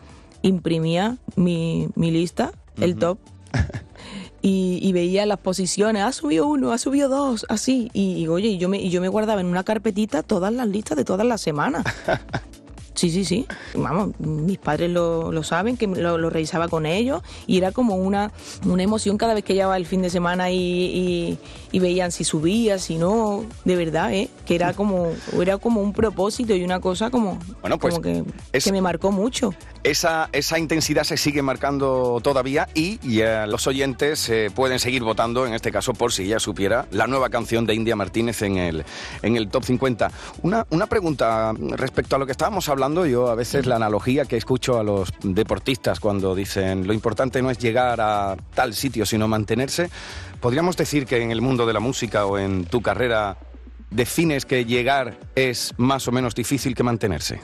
imprimía 0.42 1.20
mi, 1.36 1.90
mi 1.94 2.10
lista, 2.10 2.52
el 2.78 2.96
top, 2.96 3.20
y, 4.42 4.80
y 4.82 4.94
veía 4.94 5.28
las 5.28 5.40
posiciones, 5.40 6.02
ha 6.02 6.12
subido 6.12 6.48
uno, 6.48 6.72
ha 6.72 6.80
subido 6.80 7.08
dos, 7.08 7.46
así. 7.50 7.92
Y, 7.94 8.14
y, 8.14 8.28
oye, 8.28 8.48
y 8.48 8.58
yo, 8.58 8.68
me, 8.68 8.82
y 8.82 8.90
yo 8.90 9.00
me 9.00 9.10
guardaba 9.10 9.42
en 9.42 9.48
una 9.48 9.64
carpetita 9.64 10.24
todas 10.24 10.52
las 10.52 10.68
listas 10.68 10.98
de 10.98 11.06
todas 11.06 11.28
las 11.28 11.40
semanas. 11.40 11.86
Sí, 12.96 13.10
sí, 13.12 13.26
sí. 13.26 13.46
Vamos, 13.74 14.18
mis 14.20 14.58
padres 14.58 14.90
lo, 14.90 15.32
lo 15.32 15.44
saben, 15.44 15.76
que 15.76 15.86
lo, 15.86 16.18
lo 16.18 16.30
revisaba 16.30 16.70
con 16.70 16.86
ellos 16.86 17.22
y 17.46 17.58
era 17.58 17.74
como 17.74 17.96
una, 17.96 18.32
una 18.66 18.84
emoción 18.84 19.18
cada 19.18 19.34
vez 19.34 19.44
que 19.44 19.54
llegaba 19.54 19.76
el 19.76 19.86
fin 19.86 20.02
de 20.02 20.10
semana 20.10 20.50
y, 20.50 20.58
y- 20.58 21.38
y 21.76 21.80
veían 21.80 22.10
si 22.14 22.24
subía, 22.24 22.80
si 22.80 22.96
no, 22.96 23.44
de 23.66 23.76
verdad, 23.76 24.14
¿eh? 24.14 24.30
Que 24.46 24.56
era 24.56 24.72
como, 24.72 25.12
era 25.42 25.58
como 25.58 25.82
un 25.82 25.92
propósito 25.92 26.56
y 26.56 26.64
una 26.64 26.80
cosa 26.80 27.10
como, 27.10 27.38
Bueno, 27.62 27.78
pues, 27.78 27.94
como 27.96 28.02
que, 28.02 28.24
es- 28.54 28.64
que 28.64 28.72
me 28.72 28.80
marcó 28.82 29.12
mucho. 29.12 29.54
Esa, 29.84 30.30
esa 30.32 30.58
intensidad 30.58 31.04
se 31.04 31.18
sigue 31.18 31.42
marcando 31.42 32.20
todavía 32.24 32.70
y 32.74 32.98
ya 33.18 33.46
los 33.46 33.68
oyentes 33.68 34.28
eh, 34.30 34.50
pueden 34.56 34.80
seguir 34.80 35.04
votando, 35.04 35.46
en 35.46 35.54
este 35.54 35.70
caso 35.72 35.94
por 35.94 36.14
si 36.14 36.26
ya 36.28 36.40
supiera, 36.40 36.88
la 36.92 37.08
nueva 37.08 37.30
canción 37.30 37.66
de 37.66 37.76
India 37.76 37.96
Martínez 37.96 38.42
en 38.42 38.58
el, 38.58 38.86
en 39.22 39.36
el 39.36 39.50
top 39.50 39.66
50. 39.66 40.10
Una, 40.44 40.66
una 40.70 40.88
pregunta 40.88 41.52
respecto 41.76 42.16
a 42.16 42.20
lo 42.20 42.26
que 42.26 42.32
estábamos 42.32 42.70
hablando, 42.70 43.06
yo 43.06 43.28
a 43.30 43.36
veces 43.36 43.66
la 43.66 43.76
analogía 43.76 44.24
que 44.26 44.38
escucho 44.38 44.80
a 44.80 44.84
los 44.84 45.10
deportistas 45.22 46.00
cuando 46.00 46.34
dicen 46.36 46.88
lo 46.88 46.94
importante 46.94 47.42
no 47.42 47.52
es 47.52 47.58
llegar 47.60 48.00
a 48.02 48.38
tal 48.56 48.74
sitio, 48.74 49.06
sino 49.06 49.28
mantenerse, 49.28 49.90
podríamos 50.46 50.78
decir 50.78 51.08
que 51.08 51.24
en 51.24 51.32
el 51.32 51.42
mundo 51.42 51.66
de 51.66 51.74
la 51.74 51.80
música 51.80 52.28
o 52.28 52.38
en 52.38 52.66
tu 52.66 52.80
carrera 52.84 53.36
defines 53.90 54.46
que 54.46 54.64
llegar 54.64 55.18
es 55.34 55.74
más 55.78 56.08
o 56.08 56.12
menos 56.12 56.36
difícil 56.36 56.76
que 56.76 56.84
mantenerse. 56.84 57.40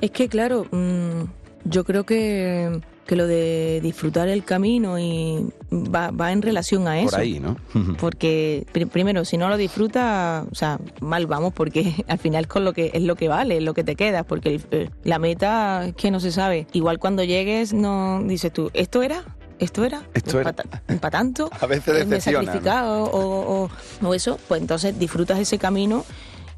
Es 0.00 0.12
que, 0.12 0.28
claro, 0.28 0.66
mm, 0.70 1.22
yo 1.64 1.82
creo 1.84 2.04
que, 2.06 2.80
que 3.08 3.16
lo 3.16 3.26
de 3.26 3.80
disfrutar 3.82 4.28
el 4.28 4.44
camino 4.44 5.00
y 5.00 5.48
va, 5.72 6.12
va 6.12 6.30
en 6.30 6.42
relación 6.42 6.86
a 6.86 7.00
eso. 7.00 7.10
Por 7.10 7.18
ahí, 7.18 7.40
¿no? 7.40 7.56
Porque 7.98 8.64
pri- 8.70 8.86
primero, 8.86 9.24
si 9.24 9.36
no 9.36 9.48
lo 9.48 9.56
disfrutas, 9.56 10.46
o 10.48 10.54
sea, 10.54 10.78
mal 11.00 11.26
vamos, 11.26 11.54
porque 11.54 12.04
al 12.08 12.18
final 12.20 12.46
con 12.46 12.64
lo 12.64 12.72
que 12.72 12.92
es 12.94 13.02
lo 13.02 13.16
que 13.16 13.26
vale, 13.26 13.56
es 13.56 13.64
lo 13.64 13.74
que 13.74 13.82
te 13.82 13.96
quedas, 13.96 14.24
porque 14.26 14.54
el- 14.54 14.62
eh, 14.70 14.90
la 15.02 15.18
meta 15.18 15.86
es 15.86 15.94
que 15.96 16.12
no 16.12 16.20
se 16.20 16.30
sabe. 16.30 16.68
Igual 16.72 17.00
cuando 17.00 17.24
llegues, 17.24 17.72
no 17.72 18.22
dices 18.22 18.52
tú, 18.52 18.70
¿esto 18.74 19.02
era? 19.02 19.24
¿Esto 19.58 19.84
era? 19.84 20.02
Esto 20.14 20.40
era. 20.40 20.52
¿Para 20.52 21.10
tanto? 21.10 21.50
A 21.60 21.66
veces 21.66 21.94
me 21.94 22.00
he 22.00 22.04
decepciona, 22.04 22.40
¿no? 22.40 22.46
sacrificado 22.46 23.04
o, 23.04 23.64
o- 23.64 23.70
o 24.06 24.14
eso, 24.14 24.38
pues 24.48 24.60
entonces 24.60 24.98
disfrutas 24.98 25.38
ese 25.38 25.58
camino 25.58 26.04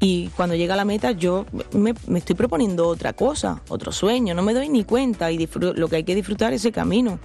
y 0.01 0.27
cuando 0.29 0.55
llega 0.55 0.73
a 0.73 0.77
la 0.77 0.85
meta 0.85 1.11
yo 1.11 1.45
me, 1.73 1.93
me 2.07 2.19
estoy 2.19 2.35
proponiendo 2.35 2.87
otra 2.87 3.13
cosa, 3.13 3.61
otro 3.69 3.91
sueño, 3.91 4.33
no 4.33 4.41
me 4.43 4.53
doy 4.53 4.69
ni 4.69 4.83
cuenta 4.83 5.31
y 5.31 5.47
lo 5.75 5.87
que 5.87 5.97
hay 5.97 6.03
que 6.03 6.15
disfrutar 6.15 6.53
es 6.53 6.61
ese 6.61 6.71
camino. 6.71 7.19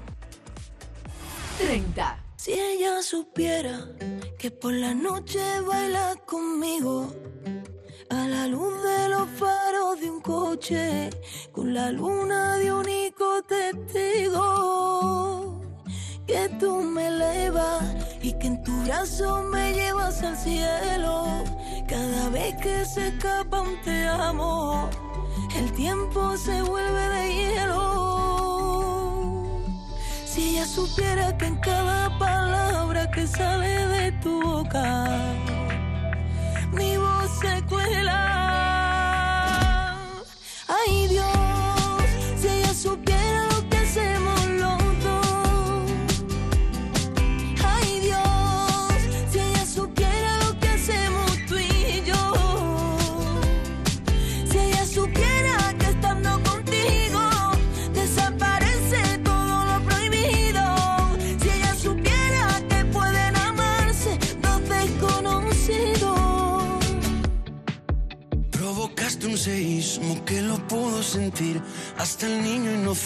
30. 1.59 2.19
Si 2.37 2.53
ella 2.53 3.03
supiera 3.03 3.87
que 4.39 4.51
por 4.51 4.73
la 4.73 4.95
noche 4.95 5.41
baila 5.67 6.15
conmigo 6.27 7.13
a 8.11 8.27
la 8.29 8.47
luz 8.49 8.83
de 8.83 9.09
los 9.09 9.29
faros 9.31 10.01
de 10.01 10.11
un 10.11 10.21
coche 10.21 11.11
con 11.53 11.73
la 11.73 11.91
luna 11.91 12.57
de 12.59 12.71
único 12.73 13.41
testigo 13.49 15.63
que 16.27 16.49
tú 16.61 16.83
me 16.83 17.07
elevas 17.09 17.83
y 18.23 18.33
que 18.35 18.47
en 18.47 18.63
tu 18.63 18.73
brazo 18.85 19.43
me 19.43 19.73
llevas 19.73 20.23
al 20.23 20.37
cielo 20.37 21.45
cada 21.87 22.29
vez 22.31 22.55
que 22.63 22.85
se 22.85 23.09
escapa 23.09 23.61
un 23.61 23.81
te 23.83 24.07
amo 24.07 24.89
el 25.57 25.73
tiempo 25.73 26.37
se 26.37 26.63
vuelve 26.63 27.09
de 27.09 27.35
hielo 27.35 28.15
si 30.35 30.51
ella 30.51 30.67
supiera 30.67 31.37
que 31.39 31.47
en 31.47 31.55
cada 31.61 32.19
palabra 32.19 33.09
que 33.13 33.25
sale 33.25 33.87
de 33.87 34.11
tu 34.21 34.43
boca, 34.43 35.07
mi 36.73 36.97
voz 36.97 37.31
se 37.41 37.63
cuela. 37.67 38.21
Ay 40.67 41.07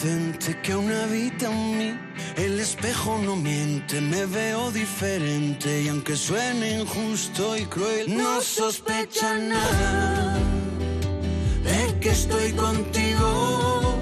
inocente 0.04 0.56
que 0.62 0.72
aún 0.72 0.90
habita 0.92 1.50
en 1.50 1.78
mí. 1.78 1.98
El 2.36 2.60
espejo 2.60 3.18
no 3.18 3.36
miente, 3.36 4.00
me 4.00 4.26
veo 4.26 4.70
diferente 4.70 5.82
y 5.82 5.88
aunque 5.88 6.16
suene 6.16 6.80
injusto 6.80 7.56
y 7.56 7.64
cruel, 7.66 8.16
no 8.16 8.40
sospecha 8.40 9.34
nada 9.38 10.38
de 11.64 11.98
que 12.00 12.10
estoy 12.10 12.52
contigo. 12.52 13.94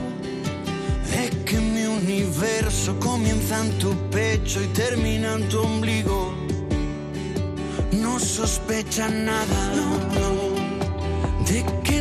De 1.11 1.31
que 1.45 1.59
mi 1.59 1.85
universo 1.85 2.99
comienza 3.01 3.65
en 3.65 3.79
tu 3.79 3.95
pecho 4.11 4.63
y 4.63 4.67
termina 4.69 5.35
en 5.35 5.49
tu 5.49 5.61
ombligo. 5.61 6.35
No 7.93 8.19
sospecha 8.19 9.09
nada, 9.09 9.73
no, 9.75 10.21
no 10.21 10.57
de 11.47 11.65
que 11.85 12.01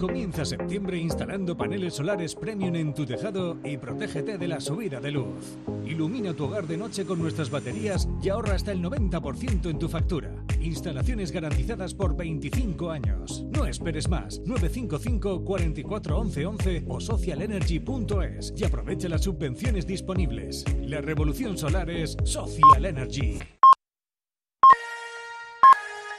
Comienza 0.00 0.46
septiembre 0.46 0.96
instalando 0.96 1.54
paneles 1.54 1.92
solares 1.92 2.34
premium 2.34 2.74
en 2.74 2.94
tu 2.94 3.04
tejado 3.04 3.58
y 3.62 3.76
protégete 3.76 4.38
de 4.38 4.48
la 4.48 4.58
subida 4.58 4.98
de 4.98 5.10
luz. 5.10 5.58
Ilumina 5.84 6.32
tu 6.32 6.44
hogar 6.44 6.66
de 6.66 6.78
noche 6.78 7.04
con 7.04 7.18
nuestras 7.18 7.50
baterías 7.50 8.08
y 8.22 8.30
ahorra 8.30 8.54
hasta 8.54 8.72
el 8.72 8.82
90% 8.82 9.68
en 9.68 9.78
tu 9.78 9.90
factura. 9.90 10.32
Instalaciones 10.58 11.32
garantizadas 11.32 11.92
por 11.92 12.16
25 12.16 12.90
años. 12.90 13.44
No 13.50 13.66
esperes 13.66 14.08
más. 14.08 14.40
955 14.46 15.44
44 15.44 16.18
11 16.18 16.46
11 16.46 16.84
o 16.88 16.98
socialenergy.es 16.98 18.54
y 18.56 18.64
aprovecha 18.64 19.10
las 19.10 19.24
subvenciones 19.24 19.86
disponibles. 19.86 20.64
La 20.80 21.02
revolución 21.02 21.58
solar 21.58 21.90
es 21.90 22.16
Social 22.24 22.86
Energy. 22.86 23.38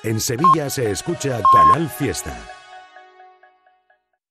En 0.03 0.19
Sevilla 0.19 0.69
se 0.69 0.91
escucha 0.91 1.41
Canal 1.51 1.89
Fiesta. 1.89 2.60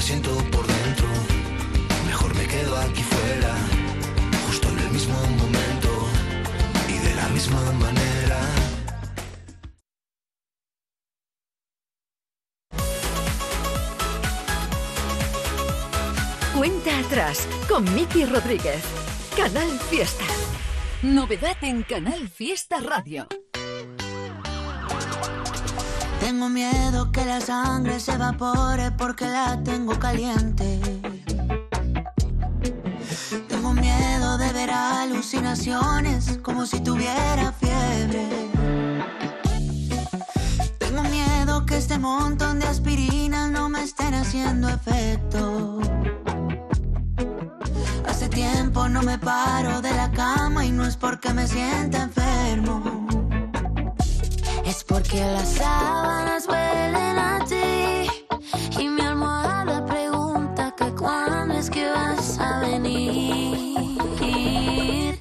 siento 0.00 0.30
por 0.50 0.66
dentro, 0.66 1.08
mejor 2.06 2.34
me 2.34 2.46
quedo 2.46 2.76
aquí 2.76 3.02
fuera, 3.02 3.54
justo 4.46 4.68
en 4.68 4.78
el 4.78 4.90
mismo 4.90 5.14
momento 5.14 6.08
y 6.88 6.98
de 7.06 7.14
la 7.14 7.28
misma 7.28 7.60
manera. 7.72 8.40
Cuenta 16.56 16.98
atrás 16.98 17.48
con 17.68 17.84
Miki 17.94 18.24
Rodríguez. 18.24 18.82
Canal 19.36 19.70
Fiesta. 19.90 20.24
Novedad 21.02 21.56
en 21.62 21.82
Canal 21.82 22.28
Fiesta 22.28 22.80
Radio. 22.80 23.26
Tengo 26.20 26.50
miedo 26.50 27.10
que 27.10 27.24
la 27.24 27.40
sangre 27.40 27.98
se 27.98 28.12
evapore 28.12 28.92
porque 28.92 29.26
la 29.26 29.62
tengo 29.64 29.98
caliente. 29.98 30.78
Tengo 33.48 33.72
miedo 33.72 34.36
de 34.36 34.52
ver 34.52 34.70
alucinaciones 34.70 36.38
como 36.42 36.66
si 36.66 36.80
tuviera 36.80 37.52
fiebre. 37.52 38.28
Tengo 40.78 41.02
miedo 41.04 41.64
que 41.64 41.78
este 41.78 41.98
montón 41.98 42.60
de 42.60 42.66
aspirinas 42.66 43.50
no 43.50 43.70
me 43.70 43.82
estén 43.82 44.12
haciendo 44.14 44.68
efecto. 44.68 45.80
Hace 48.06 48.28
tiempo 48.28 48.88
no 48.88 49.02
me 49.02 49.18
paro 49.18 49.80
de 49.80 49.94
la 49.94 50.10
cama 50.12 50.66
y 50.66 50.70
no 50.70 50.84
es 50.84 50.96
porque 50.96 51.32
me 51.32 51.46
sienta 51.46 52.02
enfermo. 52.02 53.29
Es 54.70 54.84
porque 54.84 55.18
las 55.18 55.54
sábanas 55.54 56.46
huelen 56.46 57.18
a 57.18 57.44
ti 57.44 58.06
y 58.78 58.88
mi 58.88 59.00
almohada 59.00 59.84
pregunta 59.84 60.72
que 60.76 60.94
cuándo 60.94 61.54
es 61.54 61.68
que 61.68 61.90
vas 61.90 62.38
a 62.38 62.60
venir. 62.60 64.00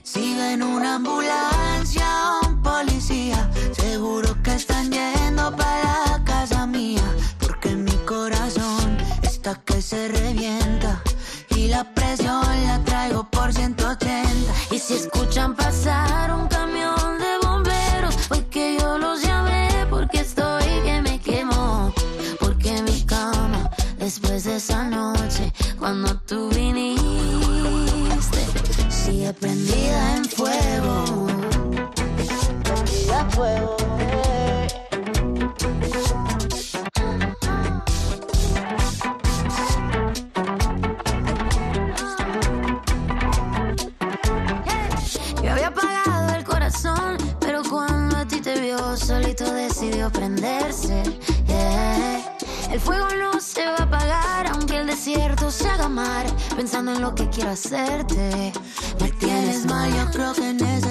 Si 0.04 0.36
ven 0.36 0.62
una 0.62 0.98
ambulancia 0.98 2.06
o 2.30 2.48
un 2.48 2.62
policía, 2.62 3.50
seguro 3.72 4.40
que 4.44 4.54
están 4.54 4.92
yendo 4.92 5.56
para 5.56 6.06
la 6.12 6.24
casa 6.24 6.68
mía, 6.68 7.02
porque 7.40 7.76
mi 7.76 7.98
corazón 8.06 9.00
está 9.24 9.56
que 9.66 9.82
se 9.82 10.10
revienta 10.10 11.02
y 11.56 11.70
la 11.70 11.84
presión 11.96 12.46
la 12.68 12.84
traigo 12.86 13.28
por 13.32 13.52
180. 13.52 14.54
Y 14.70 14.78
si 14.78 14.94
escuchan 14.94 15.56
pasar 15.56 16.36
un 16.36 16.49
después 24.10 24.44
de 24.44 24.56
esa 24.56 24.86
noche, 24.86 25.54
cuando 25.78 26.16
tú 26.22 26.50
viniste, 26.50 26.98
sigue 28.90 29.32
prendida 29.34 30.18
en 30.18 30.26
fuego. 30.26 31.28
A 33.14 33.30
fuego. 33.30 33.78
Que 57.16 57.30
quiero 57.30 57.52
hacerte. 57.52 58.52
Me 59.00 59.12
tienes 59.12 59.66
mal, 59.66 59.92
yo 59.94 60.12
creo 60.12 60.34
que 60.34 60.54
necesito 60.54 60.89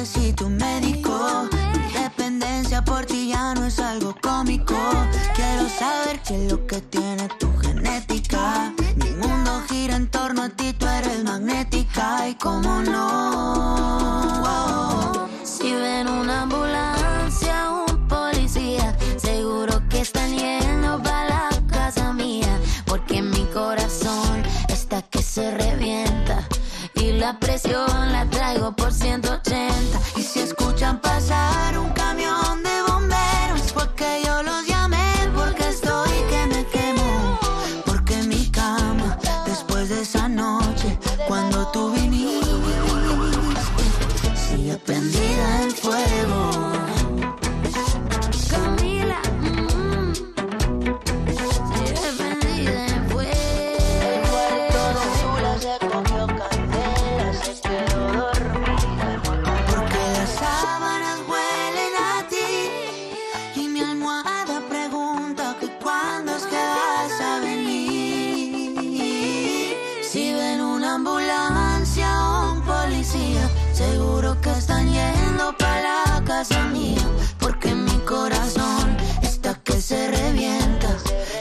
están 74.79 74.93
yendo 74.93 75.57
para 75.59 76.05
la 76.07 76.25
casa 76.25 76.65
mía. 76.69 77.03
Porque 77.39 77.75
mi 77.75 77.99
corazón 78.07 78.97
está 79.23 79.55
que 79.55 79.81
se 79.81 80.11
revienta. 80.11 80.89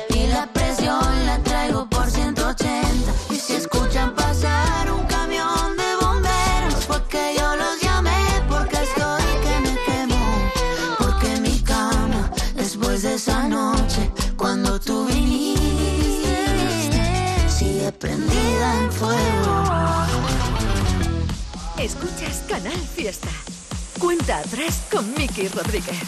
Y 0.10 0.28
la 0.28 0.48
presión 0.54 1.26
la 1.26 1.38
traigo 1.44 1.88
por 1.90 2.10
180. 2.10 3.12
Y 3.30 3.36
si 3.36 3.54
escuchan 3.54 4.16
pasar 4.16 4.92
un 4.92 5.06
camión 5.06 5.78
de 5.78 5.96
bomberos, 6.02 6.86
porque 6.88 7.36
yo 7.38 7.56
los 7.56 7.82
llamé. 7.82 8.26
Porque 8.50 8.78
estoy 8.78 9.24
que 9.44 9.60
me 9.66 9.76
quemo. 9.86 10.52
Porque 10.98 11.40
mi 11.42 11.60
cama, 11.62 12.32
después 12.56 13.04
de 13.04 13.16
esa 13.16 13.48
noche, 13.48 14.12
cuando 14.36 14.80
tú 14.80 15.06
viniste, 15.06 16.30
sigue 17.50 17.92
prendida 17.92 18.82
en 18.82 18.92
fuego. 18.92 19.58
Escuchas 21.78 22.44
Canal 22.50 22.82
Fiesta. 22.96 23.27
Con 24.92 25.14
Miki 25.14 25.48
Rodríguez. 25.48 26.02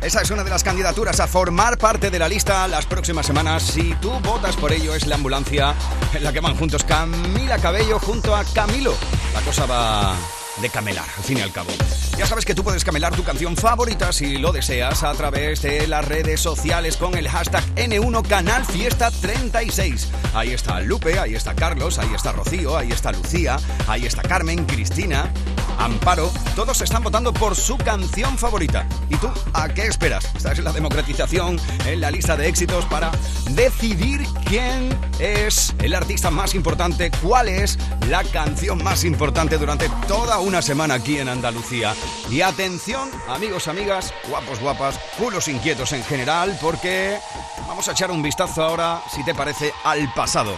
Esa 0.00 0.22
es 0.22 0.30
una 0.30 0.44
de 0.44 0.50
las 0.50 0.62
candidaturas 0.62 1.18
a 1.18 1.26
formar 1.26 1.76
parte 1.76 2.08
de 2.08 2.20
la 2.20 2.28
lista 2.28 2.68
las 2.68 2.86
próximas 2.86 3.26
semanas. 3.26 3.64
Si 3.64 3.94
tú 3.94 4.12
votas 4.20 4.54
por 4.54 4.70
ello, 4.72 4.94
es 4.94 5.08
la 5.08 5.16
ambulancia 5.16 5.74
en 6.12 6.22
la 6.22 6.32
que 6.32 6.38
van 6.38 6.56
juntos 6.56 6.84
Camila 6.84 7.58
Cabello 7.58 7.98
junto 7.98 8.36
a 8.36 8.44
Camilo. 8.44 8.94
La 9.34 9.40
cosa 9.40 9.66
va 9.66 10.14
de 10.62 10.70
camelar, 10.70 11.06
al 11.16 11.24
fin 11.24 11.38
y 11.38 11.40
al 11.40 11.50
cabo. 11.50 11.70
Ya 12.16 12.26
sabes 12.26 12.44
que 12.44 12.54
tú 12.54 12.62
puedes 12.62 12.84
camelar 12.84 13.14
tu 13.14 13.24
canción 13.24 13.56
favorita 13.56 14.12
si 14.12 14.38
lo 14.38 14.52
deseas 14.52 15.02
a 15.02 15.12
través 15.14 15.62
de 15.62 15.88
las 15.88 16.04
redes 16.04 16.40
sociales 16.40 16.96
con 16.96 17.16
el 17.16 17.28
hashtag 17.28 17.64
N1 17.74 18.26
Canal 18.28 18.64
Fiesta 18.64 19.10
36. 19.10 20.10
Ahí 20.32 20.52
está 20.52 20.80
Lupe, 20.80 21.18
ahí 21.18 21.34
está 21.34 21.54
Carlos, 21.54 21.98
ahí 21.98 22.14
está 22.14 22.30
Rocío, 22.30 22.76
ahí 22.78 22.92
está 22.92 23.10
Lucía, 23.10 23.56
ahí 23.88 24.06
está 24.06 24.22
Carmen, 24.22 24.64
Cristina, 24.64 25.32
Amparo. 25.78 26.30
Todos 26.54 26.80
están 26.80 27.02
votando 27.02 27.32
por 27.32 27.54
su 27.56 27.76
canción 27.76 28.38
favorita. 28.38 28.86
¿Y 29.10 29.16
tú 29.16 29.28
a 29.52 29.68
qué 29.68 29.86
esperas? 29.86 30.24
Estás 30.34 30.58
en 30.58 30.64
la 30.64 30.72
democratización, 30.72 31.60
en 31.86 32.00
la 32.00 32.10
lista 32.10 32.36
de 32.36 32.48
éxitos 32.48 32.84
para 32.86 33.10
decidir 33.50 34.26
quién 34.46 34.96
es 35.18 35.74
el 35.78 35.94
artista 35.94 36.30
más 36.30 36.54
importante, 36.54 37.10
cuál 37.22 37.48
es 37.48 37.78
la 38.08 38.24
canción 38.24 38.82
más 38.82 39.04
importante 39.04 39.58
durante 39.58 39.88
toda 40.08 40.38
una 40.40 40.62
semana 40.62 40.94
aquí 40.94 41.18
en 41.18 41.28
Andalucía. 41.28 41.94
Y 42.30 42.40
atención, 42.40 43.10
amigos, 43.28 43.68
amigas, 43.68 44.12
guapos, 44.28 44.60
guapas, 44.60 44.98
culos 45.18 45.48
inquietos 45.48 45.92
en 45.92 46.02
general, 46.04 46.56
porque 46.60 47.18
vamos 47.66 47.88
a 47.88 47.92
echar 47.92 48.10
un 48.10 48.22
vistazo 48.22 48.62
ahora, 48.62 49.02
si 49.14 49.24
te 49.24 49.34
parece, 49.34 49.72
al 49.84 50.12
pasado. 50.14 50.54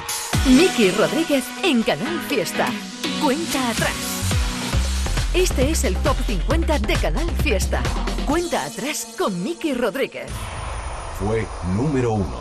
Miki 0.46 0.90
Rodríguez 0.92 1.44
en 1.62 1.82
Canal 1.82 2.20
Fiesta. 2.28 2.68
Cuenta 3.22 3.70
atrás. 3.70 4.15
Este 5.37 5.70
es 5.70 5.84
el 5.84 5.95
top 5.99 6.16
50 6.26 6.78
de 6.78 6.97
Canal 6.97 7.30
Fiesta. 7.43 7.82
Cuenta 8.24 8.64
atrás 8.64 9.07
con 9.18 9.43
Miki 9.43 9.74
Rodríguez. 9.74 10.30
Fue 11.18 11.47
número 11.74 12.12
uno. 12.12 12.41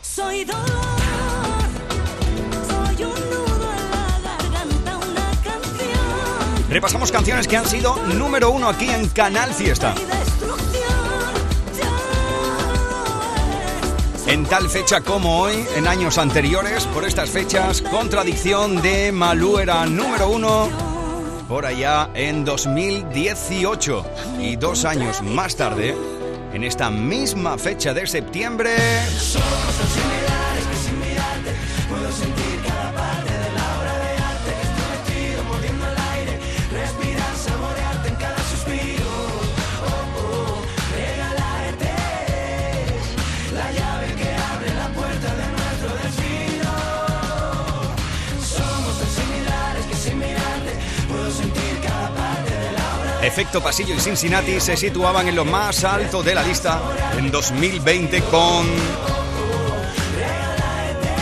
Soy 0.00 0.46
dolor, 0.46 0.64
soy 2.66 3.04
un 3.04 3.10
nudo 3.10 3.72
en 3.74 3.92
la 3.92 4.38
garganta, 4.40 4.96
una 4.96 5.30
canción. 5.44 6.70
Repasamos 6.70 7.12
canciones 7.12 7.46
que 7.46 7.58
han 7.58 7.66
sido 7.66 7.94
número 8.14 8.52
uno 8.52 8.70
aquí 8.70 8.88
en 8.88 9.06
Canal 9.10 9.52
Fiesta. 9.52 9.94
En 14.26 14.46
tal 14.46 14.70
fecha 14.70 15.02
como 15.02 15.40
hoy, 15.40 15.62
en 15.76 15.86
años 15.86 16.16
anteriores, 16.16 16.86
por 16.86 17.04
estas 17.04 17.28
fechas, 17.28 17.82
Contradicción 17.82 18.80
de 18.80 19.12
Malú 19.12 19.58
era 19.58 19.84
número 19.84 20.30
uno 20.30 20.87
por 21.48 21.64
allá 21.64 22.10
en 22.14 22.44
2018. 22.44 24.04
Y 24.40 24.56
dos 24.56 24.84
años 24.84 25.22
más 25.22 25.56
tarde, 25.56 25.96
en 26.52 26.62
esta 26.62 26.90
misma 26.90 27.56
fecha 27.56 27.94
de 27.94 28.06
septiembre, 28.06 28.76
Efecto 53.38 53.62
Pasillo 53.62 53.94
y 53.94 54.00
Cincinnati 54.00 54.58
se 54.58 54.76
situaban 54.76 55.28
en 55.28 55.36
lo 55.36 55.44
más 55.44 55.84
alto 55.84 56.24
de 56.24 56.34
la 56.34 56.42
lista 56.42 56.82
en 57.16 57.30
2020 57.30 58.20
con 58.22 58.66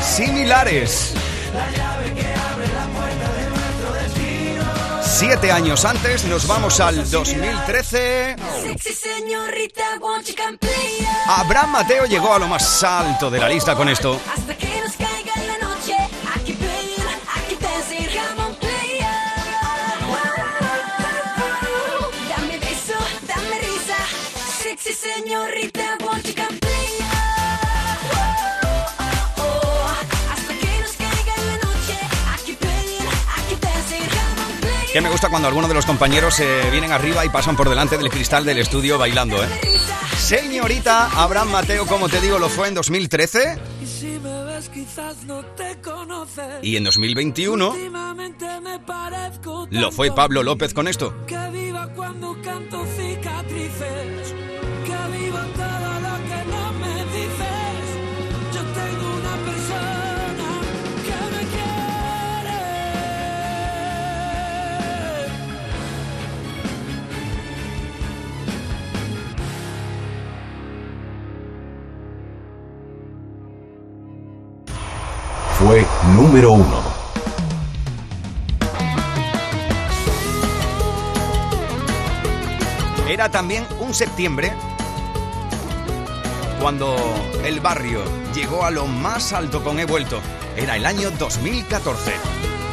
similares. 0.03 1.13
Siete 5.03 5.53
años 5.53 5.85
antes 5.85 6.25
nos 6.25 6.47
vamos 6.47 6.81
al 6.81 7.11
2013. 7.11 8.37
Sexy 8.63 8.95
señorita, 8.95 9.83
won't 10.01 10.27
you 10.27 10.35
come 10.35 10.57
play 10.57 11.01
it? 11.01 11.07
Abraham 11.27 11.73
Mateo 11.73 12.07
llegó 12.07 12.33
a 12.33 12.39
lo 12.39 12.49
más 12.49 12.83
alto 12.83 13.31
de 13.31 13.41
la 13.41 13.49
lista 13.51 13.75
con 13.75 13.91
esto. 13.91 14.19
Que 34.97 35.03
me 35.03 35.11
gusta 35.11 35.29
cuando 35.29 35.47
algunos 35.47 35.69
de 35.69 35.75
los 35.75 35.85
compañeros 35.85 36.37
se 36.37 36.71
vienen 36.71 36.91
arriba 36.91 37.23
y 37.23 37.29
pasan 37.29 37.55
por 37.55 37.69
delante 37.69 37.99
del 37.99 38.09
cristal 38.09 38.47
del 38.47 38.57
estudio 38.57 38.97
bailando, 38.97 39.45
¿eh? 39.45 39.49
Señorita 40.17 41.11
Abraham 41.23 41.51
Mateo, 41.51 41.87
como 41.87 42.09
te 42.09 42.19
digo, 42.19 42.39
lo 42.39 42.49
fue 42.49 42.69
en 42.69 42.75
2013 42.77 43.59
Y 43.83 43.87
si 43.87 44.07
me 44.07 44.45
ves 44.45 44.71
quizás 44.71 45.23
no 45.25 45.45
te 45.55 45.77
conoces. 45.83 46.47
y 46.63 46.79
en 46.79 46.85
2021 46.85 47.73
Últimamente 47.73 48.47
me 48.63 48.79
parezco 48.79 49.69
lo 49.69 49.93
fue 49.93 50.13
Pablo 50.13 50.43
López 50.43 50.73
con 50.73 50.89
esto. 50.89 51.13
Fue 75.67 75.85
número 76.15 76.53
uno. 76.53 76.81
Era 83.09 83.29
también 83.33 83.67
un 83.81 83.93
septiembre 83.93 84.53
cuando 86.61 86.95
el 87.45 87.59
barrio 87.59 88.01
llegó 88.33 88.65
a 88.65 88.71
lo 88.71 88.87
más 88.87 89.33
alto 89.33 89.65
con 89.65 89.81
He 89.81 89.87
vuelto. 89.87 90.21
Era 90.57 90.77
el 90.77 90.87
año 90.87 91.11
2014. 91.11 92.13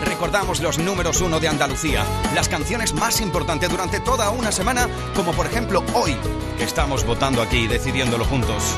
Recordamos 0.05 0.61
los 0.61 0.77
números 0.77 1.19
uno 1.21 1.39
de 1.39 1.47
Andalucía, 1.47 2.05
las 2.35 2.47
canciones 2.47 2.93
más 2.93 3.21
importantes 3.21 3.71
durante 3.71 4.01
toda 4.01 4.29
una 4.29 4.51
semana, 4.51 4.87
como 5.15 5.31
por 5.31 5.47
ejemplo 5.47 5.83
hoy, 5.95 6.15
que 6.59 6.63
estamos 6.63 7.03
votando 7.07 7.41
aquí 7.41 7.61
y 7.61 7.67
decidiéndolo 7.67 8.23
juntos. 8.23 8.75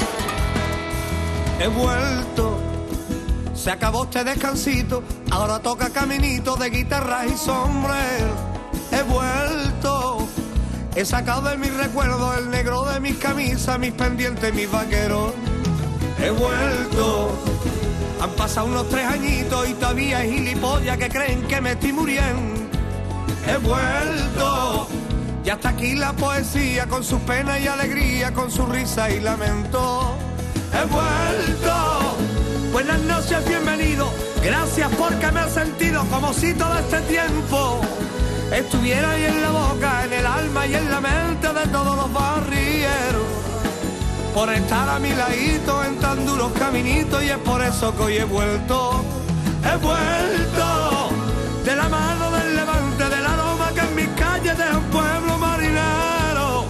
He 1.59 1.67
vuelto, 1.67 2.57
se 3.65 3.71
acabó 3.71 4.03
este 4.03 4.23
descansito, 4.23 5.01
ahora 5.31 5.57
toca 5.57 5.89
caminito 5.89 6.55
de 6.55 6.69
guitarras 6.69 7.25
y 7.25 7.35
sombrero. 7.35 8.35
He 8.91 9.01
vuelto, 9.01 10.27
he 10.95 11.03
sacado 11.03 11.49
de 11.49 11.57
mis 11.57 11.73
recuerdos 11.73 12.37
el 12.37 12.51
negro 12.51 12.83
de 12.83 12.99
mis 12.99 13.15
camisas, 13.15 13.79
mis 13.79 13.91
pendientes, 13.93 14.53
mis 14.53 14.71
vaqueros. 14.71 15.33
He 16.21 16.29
vuelto, 16.29 17.31
han 18.21 18.29
pasado 18.33 18.67
unos 18.67 18.87
tres 18.89 19.07
añitos 19.07 19.67
y 19.67 19.73
todavía 19.73 20.19
hay 20.19 20.31
gilipollas 20.31 20.97
que 20.99 21.09
creen 21.09 21.41
que 21.47 21.59
me 21.59 21.71
estoy 21.71 21.91
muriendo. 21.91 22.61
He 23.47 23.57
vuelto, 23.57 24.87
ya 25.43 25.53
está 25.53 25.69
aquí 25.69 25.95
la 25.95 26.13
poesía 26.13 26.85
con 26.85 27.03
su 27.03 27.17
pena 27.21 27.57
y 27.57 27.65
alegría, 27.65 28.31
con 28.31 28.51
su 28.51 28.67
risa 28.67 29.09
y 29.09 29.21
lamento. 29.21 30.15
He 30.71 30.85
vuelto, 30.85 31.74
buenas 32.75 32.99
noches 33.03 33.37
bienvenido. 33.47 34.11
Gracias 34.43 34.91
porque 34.99 35.31
me 35.31 35.45
he 35.45 35.49
sentido 35.49 36.03
como 36.11 36.33
si 36.33 36.53
todo 36.55 36.77
este 36.77 36.99
tiempo 37.03 37.79
estuviera 38.51 39.11
ahí 39.11 39.23
en 39.23 39.41
la 39.41 39.49
boca, 39.49 40.03
en 40.03 40.11
el 40.11 40.25
alma 40.25 40.67
y 40.67 40.75
en 40.75 40.91
la 40.91 40.99
mente 40.99 41.47
de 41.53 41.67
todos 41.71 41.95
los 41.95 42.11
barrieros. 42.11 43.27
Por 44.33 44.51
estar 44.51 44.89
a 44.89 44.99
mi 44.99 45.09
ladito 45.13 45.85
en 45.85 45.95
tan 46.01 46.25
duros 46.25 46.51
caminitos 46.59 47.23
y 47.23 47.29
es 47.29 47.37
por 47.37 47.61
eso 47.61 47.95
que 47.95 48.03
hoy 48.03 48.17
he 48.17 48.25
vuelto, 48.25 49.05
he 49.63 49.77
vuelto 49.77 51.11
de 51.63 51.75
la 51.77 51.87
mano 51.87 52.29
del 52.29 52.57
levante, 52.57 53.03
del 53.05 53.25
aroma 53.25 53.71
que 53.73 53.79
en 53.79 53.95
mis 53.95 54.09
calles 54.19 54.57
deja 54.57 54.77
un 54.77 54.89
pueblo 54.91 55.37
marinero. 55.37 56.65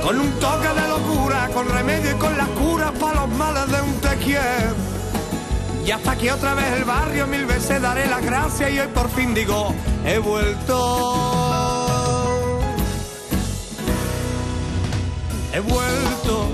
Con 0.00 0.20
un 0.20 0.30
toque 0.38 0.68
de 0.68 0.88
locura, 0.88 1.48
con 1.52 1.68
remedio 1.68 2.12
y 2.12 2.18
con 2.20 2.36
las 2.36 2.48
curas 2.50 2.92
para 3.00 3.22
los 3.22 3.30
males 3.30 3.66
de 3.66 3.82
un 3.82 3.94
te 4.00 4.16
quiero. 4.18 4.93
Y 5.84 5.90
hasta 5.90 6.12
aquí 6.12 6.30
otra 6.30 6.54
vez 6.54 6.72
el 6.72 6.84
barrio, 6.84 7.26
mil 7.26 7.44
veces 7.44 7.82
daré 7.82 8.06
las 8.06 8.24
gracias 8.24 8.70
y 8.70 8.78
hoy 8.78 8.88
por 8.88 9.10
fin 9.10 9.34
digo, 9.34 9.74
he 10.06 10.18
vuelto. 10.18 11.74
He 15.52 15.60
vuelto. 15.60 16.48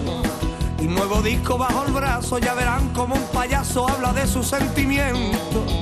Y 0.80 0.88
nuevo 0.88 1.22
disco 1.22 1.56
bajo 1.56 1.84
el 1.86 1.92
brazo, 1.92 2.38
ya 2.38 2.54
verán 2.54 2.88
como 2.88 3.14
un 3.14 3.24
payaso 3.32 3.88
habla 3.88 4.12
de 4.12 4.26
sus 4.26 4.48
sentimientos. 4.48 5.72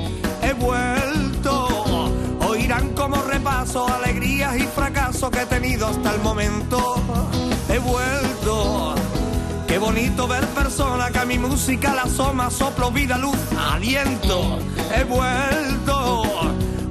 He 0.43 0.53
vuelto. 0.53 2.13
Oirán 2.47 2.91
como 2.91 3.17
repaso 3.23 3.89
alegrías 3.89 4.59
y 4.59 4.67
fracasos 4.67 5.31
que 5.31 5.41
he 5.41 5.47
tenido 5.47 5.87
hasta 5.87 6.15
el 6.15 6.21
momento. 6.21 6.97
He 7.71 7.79
vuelto. 7.79 8.95
Qué 9.69 9.77
bonito 9.77 10.27
ver 10.27 10.47
personas 10.47 11.11
que 11.11 11.19
a 11.19 11.27
mi 11.27 11.39
música 11.39 11.95
la 11.95 12.03
asoma, 12.05 12.51
soplo, 12.51 12.91
vida, 12.91 13.19
luz, 13.19 13.37
aliento. 13.71 14.59
He 14.97 15.05
vuelto, 15.05 16.23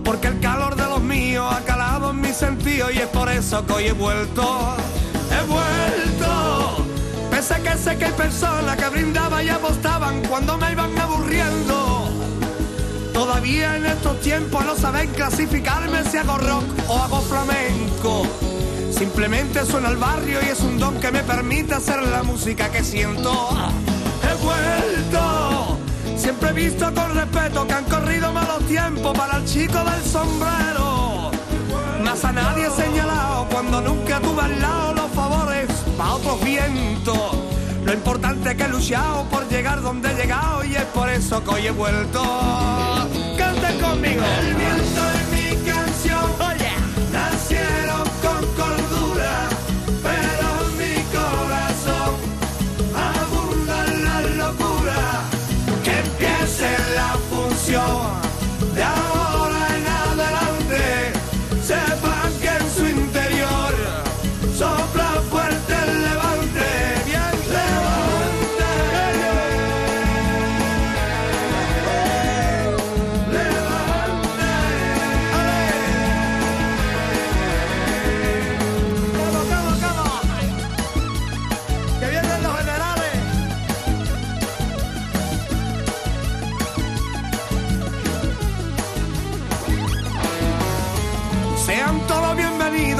porque 0.05 0.27
el 0.27 0.39
calor 0.39 0.75
de 0.75 0.83
los 0.83 1.01
míos 1.01 1.51
ha 1.51 1.61
calado 1.61 2.11
en 2.11 2.21
mi 2.21 2.31
sentido 2.31 2.91
y 2.91 2.99
es 2.99 3.07
por 3.07 3.29
eso 3.29 3.65
que 3.65 3.73
hoy 3.73 3.85
he 3.85 3.93
vuelto. 3.93 4.77
He 5.31 5.43
vuelto, 5.47 6.85
pese 7.31 7.55
a 7.55 7.59
que 7.63 7.77
sé 7.77 7.97
que 7.97 8.05
hay 8.05 8.13
personas 8.13 8.77
que 8.77 8.89
brindaban 8.89 9.43
y 9.43 9.49
apostaban 9.49 10.21
cuando 10.27 10.55
me 10.59 10.71
iban 10.71 10.95
aburriendo. 10.99 12.09
Todavía 13.11 13.75
en 13.75 13.87
estos 13.87 14.21
tiempos 14.21 14.63
no 14.63 14.75
saben 14.75 15.09
clasificarme 15.13 16.03
si 16.03 16.17
hago 16.17 16.37
rock 16.37 16.63
o 16.87 16.99
hago 16.99 17.21
flamenco. 17.21 18.27
Simplemente 18.97 19.63
suena 19.63 19.89
al 19.89 19.97
barrio 19.97 20.39
y 20.41 20.49
es 20.49 20.59
un 20.61 20.79
don 20.79 20.99
que 20.99 21.11
me 21.11 21.21
permite 21.21 21.75
hacer 21.75 22.01
la 22.01 22.23
música 22.23 22.69
que 22.71 22.83
siento. 22.83 23.49
He 24.23 24.43
vuelto, 24.43 25.77
siempre 26.17 26.49
he 26.49 26.53
visto 26.53 26.91
con 26.93 27.13
respeto 27.13 27.67
que 27.67 27.73
han 27.73 27.85
corrido 27.85 28.33
malos 28.33 28.65
tiempos 28.67 29.15
para 29.15 29.37
el 29.37 29.45
chico 29.45 29.77
del 29.83 30.03
sombrero. 30.03 31.31
Más 32.03 32.25
a 32.25 32.31
nadie 32.31 32.65
he 32.65 32.71
señalado 32.71 33.47
cuando 33.51 33.81
nunca 33.81 34.19
tuve 34.19 34.41
al 34.41 34.59
lado 34.59 34.93
los 34.95 35.11
favores 35.11 35.67
para 35.95 36.15
otros 36.15 36.43
vientos. 36.43 37.35
Lo 37.85 37.93
importante 37.93 38.49
es 38.49 38.55
que 38.55 38.63
he 38.63 38.69
luchado 38.69 39.25
por 39.29 39.47
llegar 39.47 39.81
donde 39.81 40.11
he 40.11 40.15
llegado 40.15 40.65
y 40.65 40.75
es 40.75 40.85
por 40.85 41.07
eso 41.07 41.43
que 41.43 41.49
hoy 41.51 41.67
he 41.67 41.71
vuelto. 41.71 42.23
Cante 43.37 43.79
conmigo. 43.79 44.23
El 44.41 44.55
viento 44.55 45.01
en 45.19 45.31
mi 45.31 45.71
canción, 45.71 46.25
your 57.69 58.26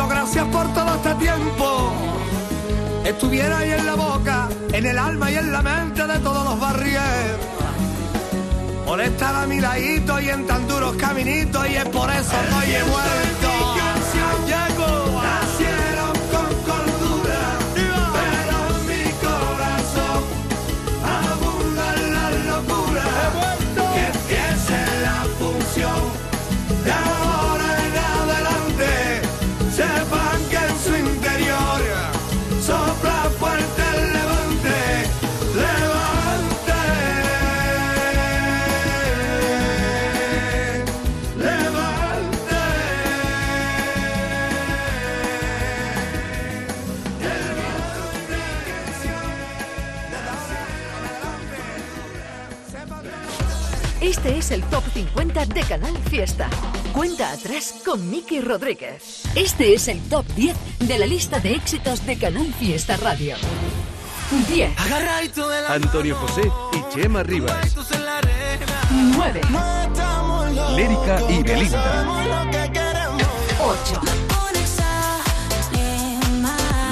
gracias 0.10 0.46
por 0.48 0.74
todo 0.74 0.96
este 0.96 1.16
tiempo. 1.16 1.94
Estuviera 3.06 3.60
ahí 3.60 3.72
en 3.72 3.86
la 3.86 3.96
boca, 3.96 4.50
en 4.74 4.86
el 4.86 4.98
alma 4.98 5.32
y 5.32 5.36
en 5.36 5.52
la 5.52 5.62
mente 5.62 6.06
de 6.06 6.20
todos 6.20 6.44
los 6.44 6.60
barrios. 6.60 7.04
Por 8.86 9.02
estar 9.02 9.36
a 9.36 9.46
mi 9.48 9.60
ladito 9.60 10.20
y 10.20 10.30
en 10.30 10.46
tan 10.48 10.68
duros 10.68 10.96
caminitos 10.98 11.70
y 11.70 11.76
es 11.76 11.86
por 11.86 12.10
eso 12.10 12.32
que 12.50 12.56
hoy 12.56 12.76
he 12.76 12.84
vuelto. 12.84 13.48
Llego. 14.46 15.47
Este 54.48 54.56
es 54.56 54.64
el 54.64 54.70
Top 54.70 54.84
50 54.94 55.46
de 55.48 55.62
Canal 55.64 55.98
Fiesta. 56.10 56.50
Cuenta 56.94 57.34
atrás 57.34 57.76
con 57.84 58.10
Miki 58.10 58.40
Rodríguez. 58.40 59.24
Este 59.36 59.74
es 59.74 59.90
el 59.90 60.00
Top 60.04 60.26
10 60.38 60.56
de 60.88 60.98
la 60.98 61.06
lista 61.06 61.42
de 61.42 61.52
éxitos 61.52 62.06
de 62.06 62.18
Canal 62.18 62.54
Fiesta 62.54 62.96
Radio. 62.96 63.36
10. 64.48 64.72
Antonio 65.68 66.16
José 66.16 66.50
y 66.72 66.94
Chema 66.94 67.24
Rivas. 67.24 67.76
9. 68.90 69.42
Lérica 70.78 71.22
y 71.30 71.44
Belinda. 71.44 72.06
8. 73.60 74.02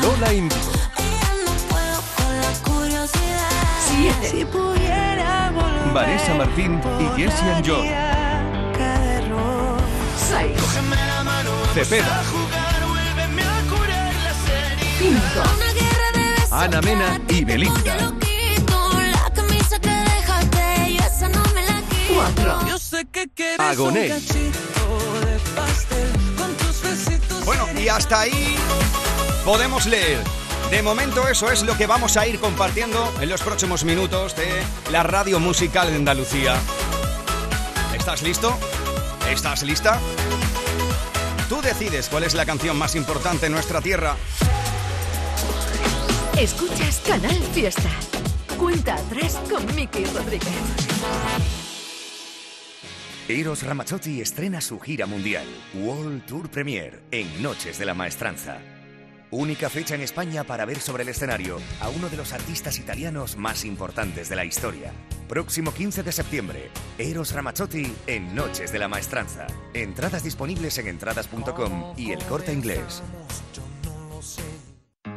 Lola 0.01 0.33
Índigo. 0.33 0.61
7. 3.87 4.74
Vanessa 5.95 6.33
Martín 6.33 6.81
y 6.99 7.05
Jessie 7.21 7.49
and 7.51 7.65
John. 7.65 7.87
6. 10.17 10.51
Cepeda. 11.73 12.21
5. 14.99 15.15
Ana 16.51 16.81
Mena 16.81 17.21
y 17.29 17.45
Belinda. 17.45 17.95
la 17.95 19.31
camisa 19.33 19.79
que 19.79 19.89
dejaste, 19.89 20.95
yo 20.95 21.05
esa 21.05 21.29
no 21.29 21.41
me 21.53 21.61
la 21.65 21.81
quito. 21.89 22.13
4. 22.13 22.67
Yo 22.67 22.77
sé 22.77 23.05
que 23.05 23.29
quieres 23.29 23.61
Agoné. 23.61 24.13
Bueno, 27.45 27.67
y 27.79 27.87
hasta 27.87 28.19
ahí 28.19 28.57
podemos 29.45 29.85
leer. 29.85 30.44
De 30.71 30.81
momento 30.81 31.27
eso 31.27 31.51
es 31.51 31.63
lo 31.63 31.77
que 31.77 31.87
vamos 31.87 32.17
a 32.17 32.27
ir 32.27 32.39
compartiendo 32.39 33.13
en 33.21 33.29
los 33.29 33.41
próximos 33.41 33.83
minutos 33.85 34.35
de 34.35 34.47
la 34.91 35.03
radio 35.03 35.39
musical 35.39 35.89
de 35.89 35.95
Andalucía. 35.95 36.55
¿Estás 37.95 38.23
listo? 38.23 38.57
¿Estás 39.29 39.63
lista? 39.63 39.99
Tú 41.47 41.61
decides 41.61 42.09
cuál 42.09 42.23
es 42.23 42.33
la 42.33 42.45
canción 42.45 42.77
más 42.77 42.95
importante 42.95 43.45
en 43.45 43.51
nuestra 43.51 43.79
tierra. 43.79 44.17
Escuchas 46.37 47.01
Canal 47.07 47.41
Fiesta. 47.53 47.89
Cuenta 48.57 48.95
atrás 48.95 49.39
con 49.49 49.75
Miki 49.75 50.03
Rodríguez. 50.05 50.49
Eros 53.27 53.63
Ramazzotti 53.63 54.21
estrena 54.21 54.61
su 54.61 54.79
gira 54.79 55.05
mundial, 55.05 55.47
World 55.73 56.25
Tour 56.25 56.49
Premier, 56.49 57.01
en 57.11 57.41
Noches 57.41 57.79
de 57.79 57.85
la 57.85 57.93
Maestranza. 57.93 58.59
Única 59.31 59.69
fecha 59.69 59.95
en 59.95 60.01
España 60.01 60.43
para 60.43 60.65
ver 60.65 60.79
sobre 60.79 61.03
el 61.03 61.09
escenario 61.09 61.57
a 61.81 61.89
uno 61.89 62.09
de 62.09 62.17
los 62.17 62.31
artistas 62.31 62.77
italianos 62.77 63.37
más 63.37 63.65
importantes 63.65 64.29
de 64.29 64.35
la 64.35 64.45
historia. 64.45 64.91
Próximo 65.27 65.73
15 65.73 66.03
de 66.03 66.11
septiembre, 66.11 66.69
Eros 66.99 67.31
Ramazzotti 67.31 67.91
en 68.05 68.35
Noches 68.35 68.71
de 68.71 68.79
la 68.79 68.87
Maestranza. 68.87 69.47
Entradas 69.73 70.23
disponibles 70.23 70.77
en 70.77 70.87
entradas.com 70.87 71.93
y 71.97 72.11
el 72.11 72.23
corte 72.25 72.53
inglés. 72.53 73.01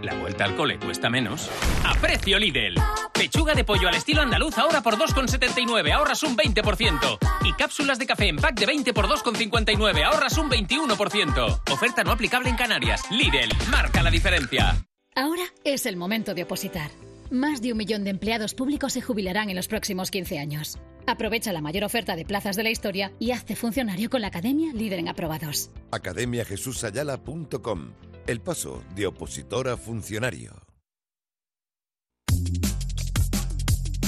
La 0.02 0.14
vuelta 0.14 0.44
al 0.44 0.54
cole 0.54 0.78
cuesta 0.78 1.10
menos. 1.10 1.50
¡A 1.84 1.94
precio 1.94 2.38
Lidl! 2.38 2.74
Pechuga 3.12 3.54
de 3.54 3.64
pollo 3.64 3.88
al 3.88 3.94
estilo 3.94 4.22
andaluz 4.22 4.56
ahora 4.58 4.80
por 4.80 4.96
2,79, 4.96 5.92
ahorras 5.92 6.22
un 6.22 6.36
20%. 6.36 7.18
Y 7.44 7.52
cápsulas 7.54 7.98
de 7.98 8.06
café 8.06 8.28
en 8.28 8.36
pack 8.36 8.60
de 8.60 8.66
20 8.66 8.92
por 8.94 9.08
2,59, 9.08 10.04
ahorras 10.04 10.38
un 10.38 10.48
21%. 10.48 11.72
Oferta 11.72 12.04
no 12.04 12.12
aplicable 12.12 12.48
en 12.48 12.56
Canarias. 12.56 13.02
Lidl, 13.10 13.50
marca 13.70 14.02
la 14.02 14.10
diferencia. 14.10 14.76
Ahora 15.16 15.42
es 15.64 15.86
el 15.86 15.96
momento 15.96 16.32
de 16.32 16.44
opositar. 16.44 16.90
Más 17.30 17.60
de 17.60 17.72
un 17.72 17.78
millón 17.78 18.04
de 18.04 18.10
empleados 18.10 18.54
públicos 18.54 18.94
se 18.94 19.02
jubilarán 19.02 19.50
en 19.50 19.56
los 19.56 19.68
próximos 19.68 20.10
15 20.10 20.38
años. 20.38 20.78
Aprovecha 21.06 21.52
la 21.52 21.60
mayor 21.60 21.84
oferta 21.84 22.16
de 22.16 22.24
plazas 22.24 22.56
de 22.56 22.62
la 22.62 22.70
historia 22.70 23.12
y 23.18 23.32
hazte 23.32 23.54
funcionario 23.54 24.08
con 24.08 24.22
la 24.22 24.28
Academia 24.28 24.72
Líder 24.72 24.98
en 24.98 25.08
Aprobados. 25.08 25.70
academiajesusayala.com 25.90 27.92
El 28.26 28.40
paso 28.40 28.82
de 28.94 29.06
opositor 29.06 29.68
a 29.68 29.76
funcionario. 29.76 30.62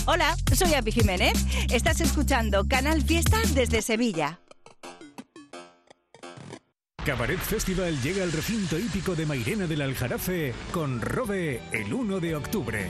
Hola, 0.07 0.35
soy 0.55 0.75
Api 0.75 0.91
Jiménez. 0.91 1.35
Estás 1.71 2.01
escuchando 2.01 2.67
Canal 2.67 3.03
Fiesta 3.03 3.39
desde 3.55 3.83
Sevilla. 3.83 4.41
Cabaret 7.05 7.39
Festival 7.39 7.99
llega 8.03 8.23
al 8.23 8.31
recinto 8.31 8.79
hípico 8.79 9.15
de 9.15 9.25
Mairena 9.25 9.67
del 9.67 9.81
Aljarafe 9.81 10.53
con 10.71 11.01
Robe 11.01 11.63
el 11.73 11.95
1 11.95 12.21
de 12.21 12.37
octubre. 12.37 12.89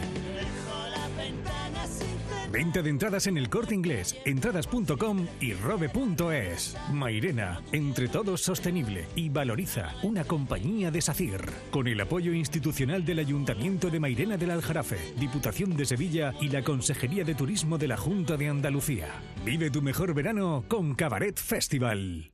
Venta 2.51 2.83
de 2.83 2.91
entradas 2.91 3.29
en 3.29 3.39
el 3.39 3.49
corte 3.49 3.77
inglés, 3.77 4.17
entradas.com 4.25 5.29
y 5.41 5.53
robe.es. 5.55 6.77
Mairena, 6.93 7.63
entre 7.71 8.09
todos 8.09 8.43
sostenible 8.43 9.07
y 9.15 9.29
valoriza 9.29 9.95
una 10.03 10.25
compañía 10.25 10.91
de 10.91 11.01
SACIR. 11.01 11.49
Con 11.71 11.87
el 11.87 12.01
apoyo 12.01 12.33
institucional 12.33 13.05
del 13.05 13.21
Ayuntamiento 13.21 13.91
de 13.91 14.01
Mairena 14.01 14.37
del 14.37 14.51
Aljarafe, 14.51 14.99
Diputación 15.21 15.77
de 15.77 15.87
Sevilla 15.87 16.35
y 16.41 16.49
la 16.49 16.65
Consejería 16.65 17.23
de 17.23 17.37
Turismo 17.37 17.79
de 17.79 17.87
la 17.87 17.97
Junta 17.97 18.37
de 18.37 18.49
Andalucía. 18.49 19.07
Vive 19.45 19.71
tu 19.71 19.81
mejor 19.83 20.15
verano 20.15 20.65
con 20.67 20.97
Cabaret 20.97 21.39
Festival. 21.39 22.33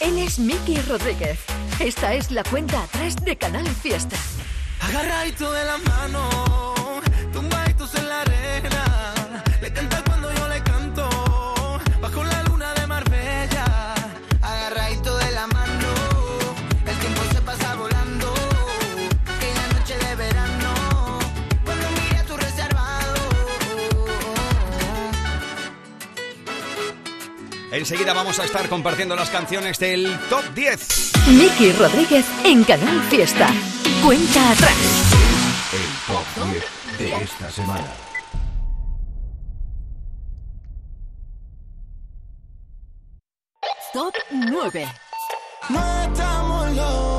Él 0.00 0.18
es 0.18 0.38
Miki 0.38 0.80
Rodríguez. 0.82 1.38
Esta 1.78 2.14
es 2.14 2.30
la 2.30 2.42
cuenta 2.42 2.82
atrás 2.82 3.16
de 3.16 3.36
Canal 3.36 3.66
Fiesta. 3.68 4.16
Agarradito 4.80 5.52
de 5.52 5.64
la 5.64 5.76
mano, 5.76 6.28
Enseguida 27.80 28.12
vamos 28.12 28.38
a 28.38 28.44
estar 28.44 28.68
compartiendo 28.68 29.16
las 29.16 29.30
canciones 29.30 29.78
del 29.78 30.18
Top 30.28 30.44
10. 30.54 31.12
Miki 31.28 31.72
Rodríguez 31.72 32.26
en 32.44 32.62
Canal 32.62 33.00
Fiesta. 33.04 33.48
Cuenta 34.04 34.50
atrás. 34.50 34.76
El 35.72 36.14
top 36.14 36.50
10 36.98 36.98
de 36.98 37.24
esta 37.24 37.50
semana. 37.50 37.88
Top 43.94 44.14
9. 44.30 44.86
No 45.70 47.09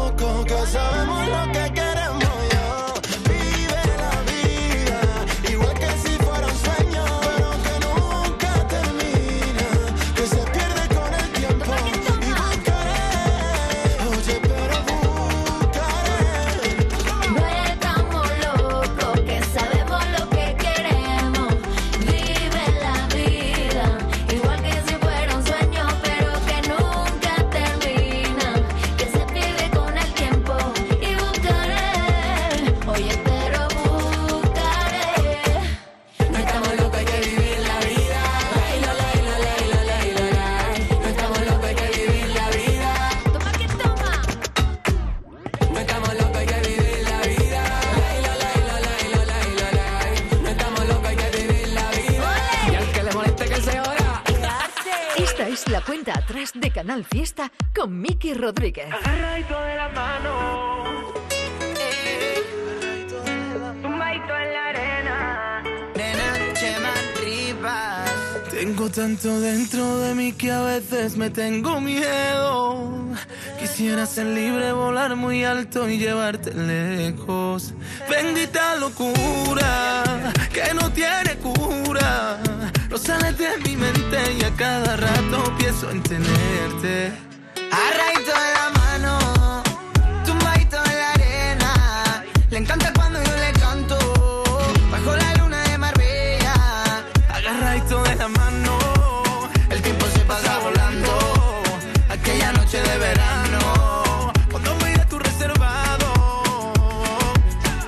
atrás 56.42 56.54
de 56.56 56.72
Canal 56.72 57.06
Fiesta 57.06 57.52
con 57.76 58.00
Miki 58.02 58.34
Rodríguez. 58.34 58.88
Agarradito 58.92 59.62
de 59.62 59.76
la 59.76 59.90
mano. 59.90 61.14
Tumbadito 63.82 64.38
en 64.38 64.54
la 64.54 64.66
arena. 64.70 65.64
Nena, 65.96 66.54
Chema 66.54 66.94
Rivas. 67.24 68.12
Tengo 68.50 68.90
tanto 68.90 69.40
dentro 69.40 70.00
de 70.00 70.16
mí 70.16 70.34
que 70.34 70.52
a 70.52 70.62
veces 70.64 71.16
me 71.16 71.30
tengo 71.30 71.80
miedo. 71.80 73.08
Quisiera 73.60 74.06
ser 74.06 74.28
libre, 74.28 74.72
volar 74.72 75.16
muy 75.16 75.44
alto 75.44 75.88
y 75.88 75.98
llevarte 76.00 76.54
lejos. 76.54 77.74
Bendita 78.10 78.76
locura 78.76 80.04
que 80.52 80.74
no 80.74 80.92
tiene 80.92 81.36
cura. 81.38 82.40
Sales 83.04 83.36
de 83.36 83.58
mi 83.66 83.76
mente 83.76 84.34
y 84.40 84.44
a 84.44 84.52
cada 84.56 84.96
rato 84.96 85.58
pienso 85.58 85.90
en 85.90 86.04
tenerte. 86.04 87.12
Arraito 87.72 88.32
de 88.32 88.50
la 88.54 88.70
mano, 88.80 89.64
tumbadito 90.24 90.78
en 90.86 90.98
la 91.00 91.12
arena. 91.14 92.24
Le 92.52 92.58
encanta 92.60 92.94
cuando 92.94 93.18
yo 93.24 93.36
le 93.38 93.54
canto, 93.54 93.98
bajo 94.92 95.16
la 95.16 95.36
luna 95.38 95.64
de 95.64 95.78
Marbella. 95.80 96.54
Agarradito 97.34 98.04
de 98.04 98.16
la 98.18 98.28
mano, 98.28 98.78
el 99.72 99.82
tiempo 99.82 100.06
se 100.14 100.20
pasa 100.20 100.60
volando. 100.60 101.64
Aquella 102.08 102.52
noche 102.54 102.84
de 102.84 102.98
verano, 103.00 104.32
cuando 104.52 104.76
me 104.76 104.94
a 104.94 105.08
tu 105.08 105.18
reservado. 105.18 106.14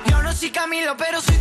Yo 0.06 0.22
no 0.22 0.32
soy 0.32 0.50
Camilo, 0.50 0.96
pero 0.96 1.20
soy 1.20 1.36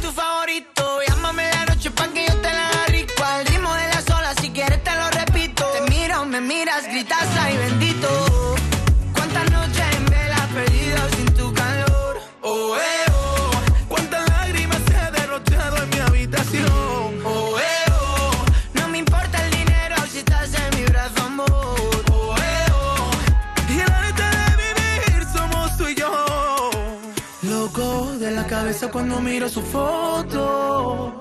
miro 29.24 29.48
su 29.50 29.62
foto. 29.62 31.14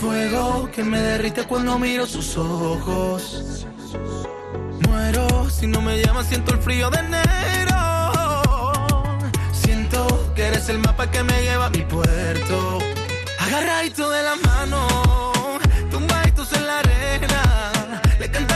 Fuego 0.00 0.70
que 0.72 0.84
me 0.84 1.00
derrite 1.00 1.44
cuando 1.44 1.78
miro 1.78 2.06
sus 2.06 2.36
ojos. 2.36 3.66
Muero 4.86 5.48
si 5.50 5.66
no 5.66 5.80
me 5.80 6.00
llamas, 6.00 6.26
siento 6.26 6.52
el 6.52 6.60
frío 6.60 6.90
de 6.90 6.98
enero. 6.98 8.72
Siento 9.52 10.32
que 10.34 10.46
eres 10.46 10.68
el 10.68 10.78
mapa 10.78 11.10
que 11.10 11.22
me 11.22 11.42
lleva 11.42 11.66
a 11.66 11.70
mi 11.70 11.82
puerto. 11.82 12.78
Agarradito 13.38 14.10
de 14.10 14.22
la 14.22 14.36
mano, 14.36 15.32
tumbaditos 15.90 16.52
en 16.52 16.66
la 16.66 16.78
arena. 16.80 18.02
Le 18.18 18.30
canto, 18.30 18.49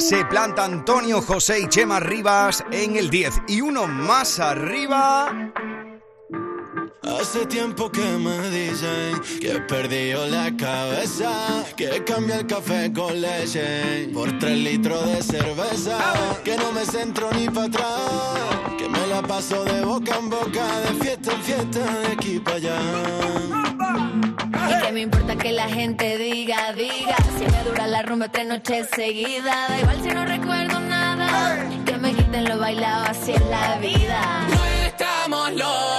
se 0.00 0.24
planta 0.24 0.64
Antonio 0.64 1.22
José 1.22 1.60
y 1.60 1.68
Chema 1.68 2.00
Rivas 2.00 2.64
en 2.72 2.96
el 2.96 3.10
10 3.10 3.42
y 3.46 3.60
uno 3.60 3.86
más 3.86 4.40
arriba. 4.40 5.52
Hace 7.04 7.46
tiempo 7.46 7.88
que 7.88 8.02
me 8.02 8.50
dicen 8.50 9.20
que 9.40 9.52
he 9.52 9.60
perdido 9.60 10.26
la 10.26 10.50
cabeza, 10.56 11.64
que 11.76 12.02
cambia 12.02 12.40
el 12.40 12.46
café 12.48 12.92
con 12.92 13.20
leche 13.20 14.08
por 14.12 14.36
tres 14.40 14.58
litros 14.58 15.06
de 15.06 15.22
cerveza, 15.22 15.96
que 16.42 16.56
no 16.56 16.72
me 16.72 16.84
centro 16.84 17.30
ni 17.32 17.48
para 17.48 17.66
atrás, 17.66 18.50
que 18.78 18.88
me 18.88 19.06
la 19.06 19.22
paso 19.22 19.62
de 19.64 19.84
boca 19.84 20.16
en 20.18 20.28
boca, 20.28 20.80
de 20.80 21.04
fiesta 21.04 21.32
en 21.32 21.42
fiesta, 21.42 22.00
de 22.00 22.06
aquí 22.08 22.40
para 22.40 22.56
allá. 22.56 24.11
¿Y 24.72 24.86
qué 24.86 24.92
me 24.92 25.00
importa 25.00 25.36
que 25.36 25.52
la 25.52 25.68
gente 25.68 26.16
diga, 26.18 26.72
diga? 26.72 27.16
Si 27.38 27.44
me 27.44 27.62
dura 27.64 27.86
la 27.86 28.02
rumba 28.02 28.28
tres 28.28 28.46
noches 28.46 28.88
seguidas, 28.94 29.68
da 29.68 29.78
igual 29.78 30.02
si 30.02 30.08
no 30.08 30.24
recuerdo 30.24 30.80
nada. 30.80 31.68
Que 31.84 31.96
me 31.98 32.12
quiten 32.14 32.44
lo 32.48 32.58
bailado, 32.58 33.04
así 33.06 33.32
es 33.32 33.46
la 33.46 33.76
vida. 33.78 34.46
No 34.48 34.64
estamos 34.86 35.52
locos. 35.52 35.91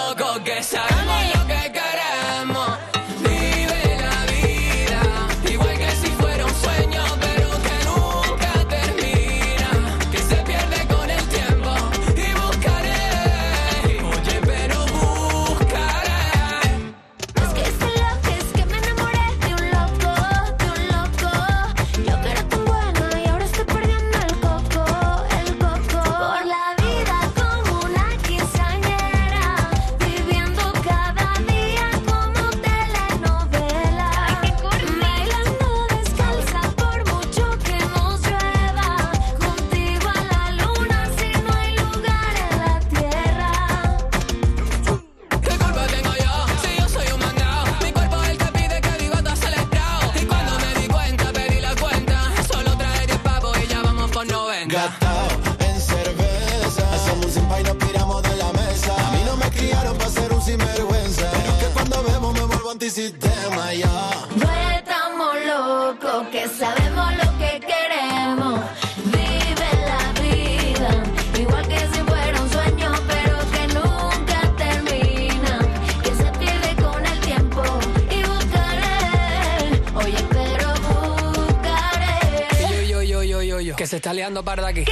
escuchando, 84.33 84.43
Parda, 84.43 84.67
aquí. 84.69 84.83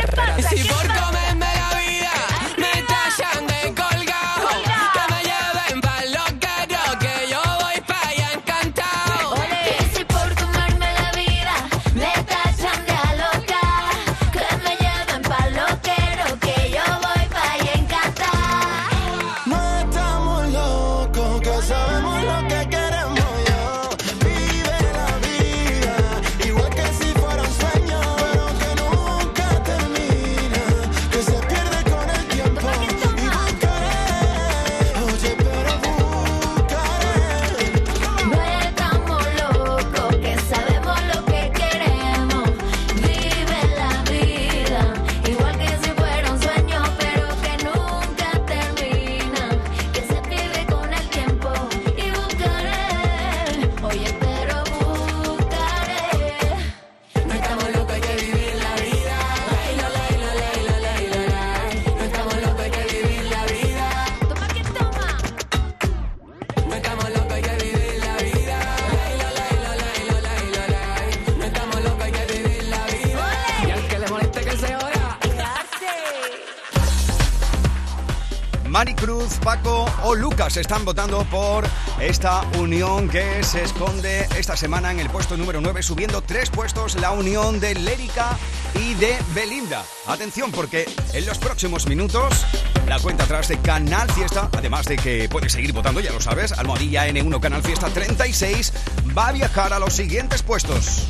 o 80.03 80.15
Lucas 80.15 80.57
están 80.57 80.85
votando 80.85 81.23
por 81.25 81.67
esta 81.99 82.41
unión 82.57 83.09
que 83.09 83.43
se 83.43 83.63
esconde 83.63 84.27
esta 84.37 84.55
semana 84.57 84.91
en 84.91 84.99
el 84.99 85.09
puesto 85.09 85.37
número 85.37 85.61
9, 85.61 85.83
subiendo 85.83 86.21
tres 86.21 86.49
puestos 86.49 86.95
la 86.95 87.11
unión 87.11 87.59
de 87.59 87.75
Lérica 87.75 88.37
y 88.75 88.93
de 88.95 89.17
Belinda. 89.33 89.83
Atención 90.07 90.51
porque 90.51 90.89
en 91.13 91.25
los 91.25 91.37
próximos 91.37 91.87
minutos 91.87 92.45
la 92.87 92.99
cuenta 92.99 93.23
atrás 93.23 93.47
de 93.47 93.57
Canal 93.59 94.11
Fiesta, 94.11 94.49
además 94.57 94.85
de 94.85 94.97
que 94.97 95.29
puedes 95.29 95.51
seguir 95.51 95.73
votando, 95.73 95.99
ya 95.99 96.11
lo 96.11 96.21
sabes, 96.21 96.51
almohadilla 96.51 97.07
N1 97.07 97.39
Canal 97.39 97.63
Fiesta 97.63 97.87
36, 97.89 98.73
va 99.17 99.29
a 99.29 99.31
viajar 99.31 99.73
a 99.73 99.79
los 99.79 99.93
siguientes 99.93 100.43
puestos. 100.43 101.07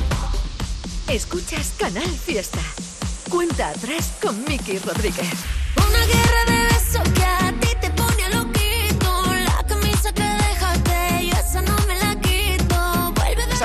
Escuchas 1.08 1.72
Canal 1.78 2.08
Fiesta. 2.08 2.60
Cuenta 3.28 3.68
atrás 3.68 4.12
con 4.20 4.44
Miki 4.44 4.78
Rodríguez. 4.78 5.51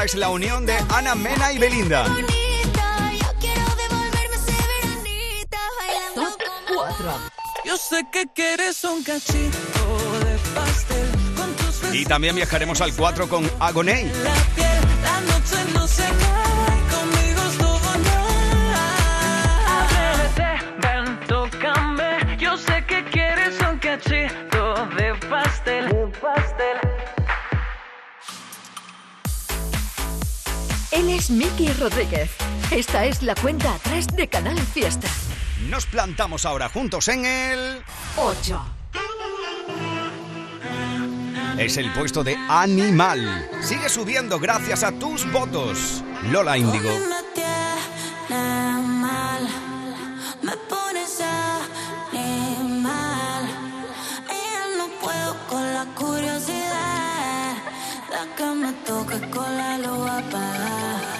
es 0.07 0.15
la 0.15 0.29
unión 0.29 0.65
de 0.65 0.73
Ana 0.87 1.15
Mena 1.15 1.51
y 1.51 1.57
Belinda. 1.57 2.05
Yo 7.65 7.75
sé 7.75 8.07
que 8.09 8.25
quieres 8.33 8.85
un 8.85 9.03
cachito 9.03 9.97
de 10.23 10.37
pastel 10.55 11.09
con 11.35 11.53
tus 11.55 11.93
Y 11.93 12.05
también 12.05 12.37
viajaremos 12.37 12.79
al 12.79 12.95
4 12.95 13.27
con 13.27 13.51
Agoney. 13.59 14.05
La 14.23 14.33
piel, 14.55 14.81
la 15.03 15.19
noche 15.21 15.57
no 15.73 15.85
se 15.85 16.03
acaba 16.03 16.67
y 16.77 16.81
conmigo 16.95 17.41
es 17.49 17.57
todo 17.57 17.97
nada. 18.05 18.87
Ven, 20.83 21.19
tócame. 21.27 22.37
Yo 22.37 22.55
sé 22.55 22.85
que 22.87 23.03
quieres 23.11 23.59
un 23.59 23.77
cachito 23.79 24.87
de 24.95 25.13
pastel. 25.29 26.13
es 31.17 31.31
Miki 31.31 31.67
Rodríguez. 31.73 32.29
Esta 32.69 33.05
es 33.05 33.23
la 33.23 33.33
cuenta 33.33 33.73
atrás 33.73 34.07
de 34.15 34.27
Canal 34.27 34.57
Fiesta. 34.59 35.07
Nos 35.67 35.87
plantamos 35.87 36.45
ahora 36.45 36.69
juntos 36.69 37.07
en 37.07 37.25
el 37.25 37.81
8. 38.17 38.65
Es 41.57 41.77
el 41.77 41.91
puesto 41.93 42.23
de 42.23 42.35
Animal. 42.47 43.49
Sigue 43.61 43.89
subiendo 43.89 44.39
gracias 44.39 44.83
a 44.83 44.91
tus 44.91 45.29
votos. 45.31 46.03
Lola 46.31 46.55
Índigo. 46.55 46.89
curiosidad 55.95 56.86
que 58.17 58.45
me 58.45 58.73
toque 58.83 59.19
con 59.29 59.57
la 59.57 59.77
luz 59.77 60.09
apagada. 60.09 60.99
Me 61.11 61.16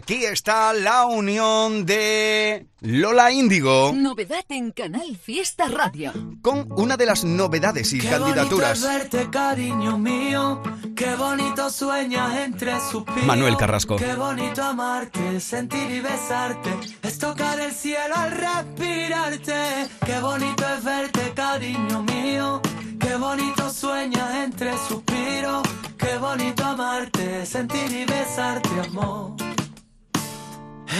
Aquí 0.00 0.24
está 0.24 0.72
la 0.72 1.04
unión 1.04 1.84
de 1.84 2.66
Lola 2.80 3.30
Índigo 3.30 3.92
Novedad 3.94 4.46
en 4.48 4.70
Canal 4.70 5.14
Fiesta 5.14 5.68
Radio. 5.68 6.10
con 6.40 6.66
una 6.72 6.96
de 6.96 7.04
las 7.04 7.22
novedades 7.22 7.92
y 7.92 7.98
Qué 8.00 8.08
candidaturas. 8.08 8.80
bonito 8.80 8.96
es 9.04 9.10
verte, 9.10 9.30
cariño 9.30 9.98
mío. 9.98 10.62
Qué 10.96 11.14
bonito 11.16 11.68
sueñas 11.68 12.34
entre 12.38 12.80
suspiros. 12.80 13.24
Manuel 13.26 13.58
Carrasco. 13.58 13.96
Qué 13.96 14.14
bonito 14.14 14.64
amarte, 14.64 15.38
sentir 15.38 15.90
y 15.90 16.00
besarte. 16.00 16.70
Es 17.02 17.18
tocar 17.18 17.60
el 17.60 17.70
cielo 17.72 18.14
al 18.16 18.30
respirarte. 18.30 19.86
Qué 20.06 20.18
bonito 20.20 20.64
es 20.78 20.82
verte, 20.82 21.32
cariño 21.34 22.02
mío. 22.04 22.62
Qué 22.98 23.16
bonito 23.16 23.68
sueñas 23.70 24.34
entre 24.44 24.72
suspiros. 24.88 25.62
Qué 25.98 26.16
bonito 26.16 26.64
amarte, 26.64 27.44
sentir 27.44 27.92
y 27.92 28.06
besarte, 28.06 28.70
amor. 28.88 29.32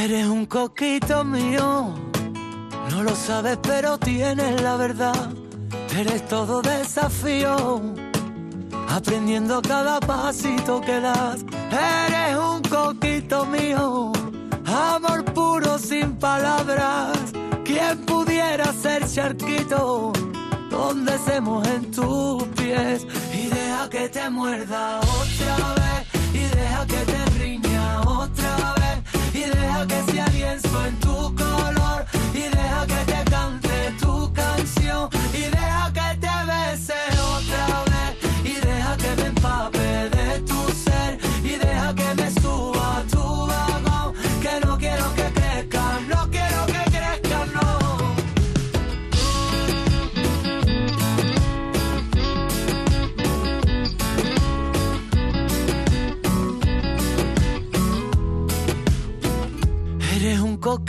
Eres 0.03 0.27
un 0.27 0.47
coquito 0.47 1.25
mío. 1.25 1.95
No 2.91 3.03
lo 3.03 3.15
sabes, 3.15 3.59
pero 3.63 3.99
tienes 3.99 4.63
la 4.63 4.77
verdad. 4.77 5.29
Eres 5.95 6.27
todo 6.27 6.63
desafío. 6.63 7.83
Aprendiendo 8.89 9.61
cada 9.61 10.01
pasito 10.01 10.81
que 10.81 11.01
das. 11.01 11.45
Eres 11.71 12.35
un 12.35 12.63
coquito 12.63 13.45
mío. 13.45 14.11
Amor 14.65 15.23
puro 15.35 15.79
sin 15.79 16.17
palabras. 16.17 17.19
¿Quién 17.63 17.99
pudiera 18.07 18.73
ser 18.73 19.07
charquito? 19.07 20.13
Donde 20.71 21.19
se 21.19 21.43
mojen 21.43 21.91
tus 21.91 22.43
pies. 22.57 23.07
Y 23.35 23.49
deja 23.49 23.91
que 23.91 24.09
te 24.09 24.31
muerda 24.31 24.99
otra 25.01 25.75
vez. 25.75 26.07
Y 26.33 26.57
deja 26.57 26.87
que 26.87 27.01
te 27.13 27.25
riña 27.39 28.01
otra 28.01 28.57
vez. 28.57 28.80
Y 29.41 29.45
deja 29.45 29.87
que 29.87 30.13
sea 30.13 30.27
lienzo 30.29 30.87
en 30.87 31.01
tu 31.01 31.35
color. 31.35 32.05
Y 32.35 32.43
deja 32.43 32.87
que 32.87 33.13
te 33.13 33.31
cante 33.31 33.95
tu 33.99 34.31
canción. 34.35 35.09
Y 35.33 35.45
deja 35.57 35.91
que 35.95 36.19
te 36.19 36.35
bese 36.51 37.01
otra 37.37 37.85
vez. 37.91 38.13
Y 38.45 38.55
deja 38.67 38.97
que 38.99 39.17
me 39.17 39.29
empape 39.29 39.80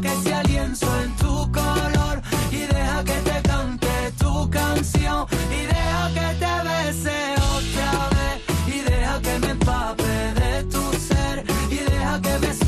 Que 0.00 0.14
sea 0.22 0.44
lienzo 0.44 0.86
en 1.02 1.16
tu 1.16 1.50
color. 1.50 2.22
Y 2.52 2.58
deja 2.58 3.02
que 3.02 3.14
te 3.14 3.42
cante 3.42 4.12
tu 4.16 4.48
canción. 4.48 5.26
Y 5.50 5.66
deja 5.66 6.10
que 6.14 6.34
te 6.38 6.68
bese 6.68 7.34
otra 7.56 8.08
vez. 8.16 8.76
Y 8.76 8.80
deja 8.88 9.20
que 9.20 9.38
me 9.40 9.50
empape 9.50 10.04
de 10.40 10.62
tu 10.64 10.92
ser. 10.92 11.44
Y 11.70 11.78
deja 11.90 12.20
que 12.20 12.38
me 12.38 12.67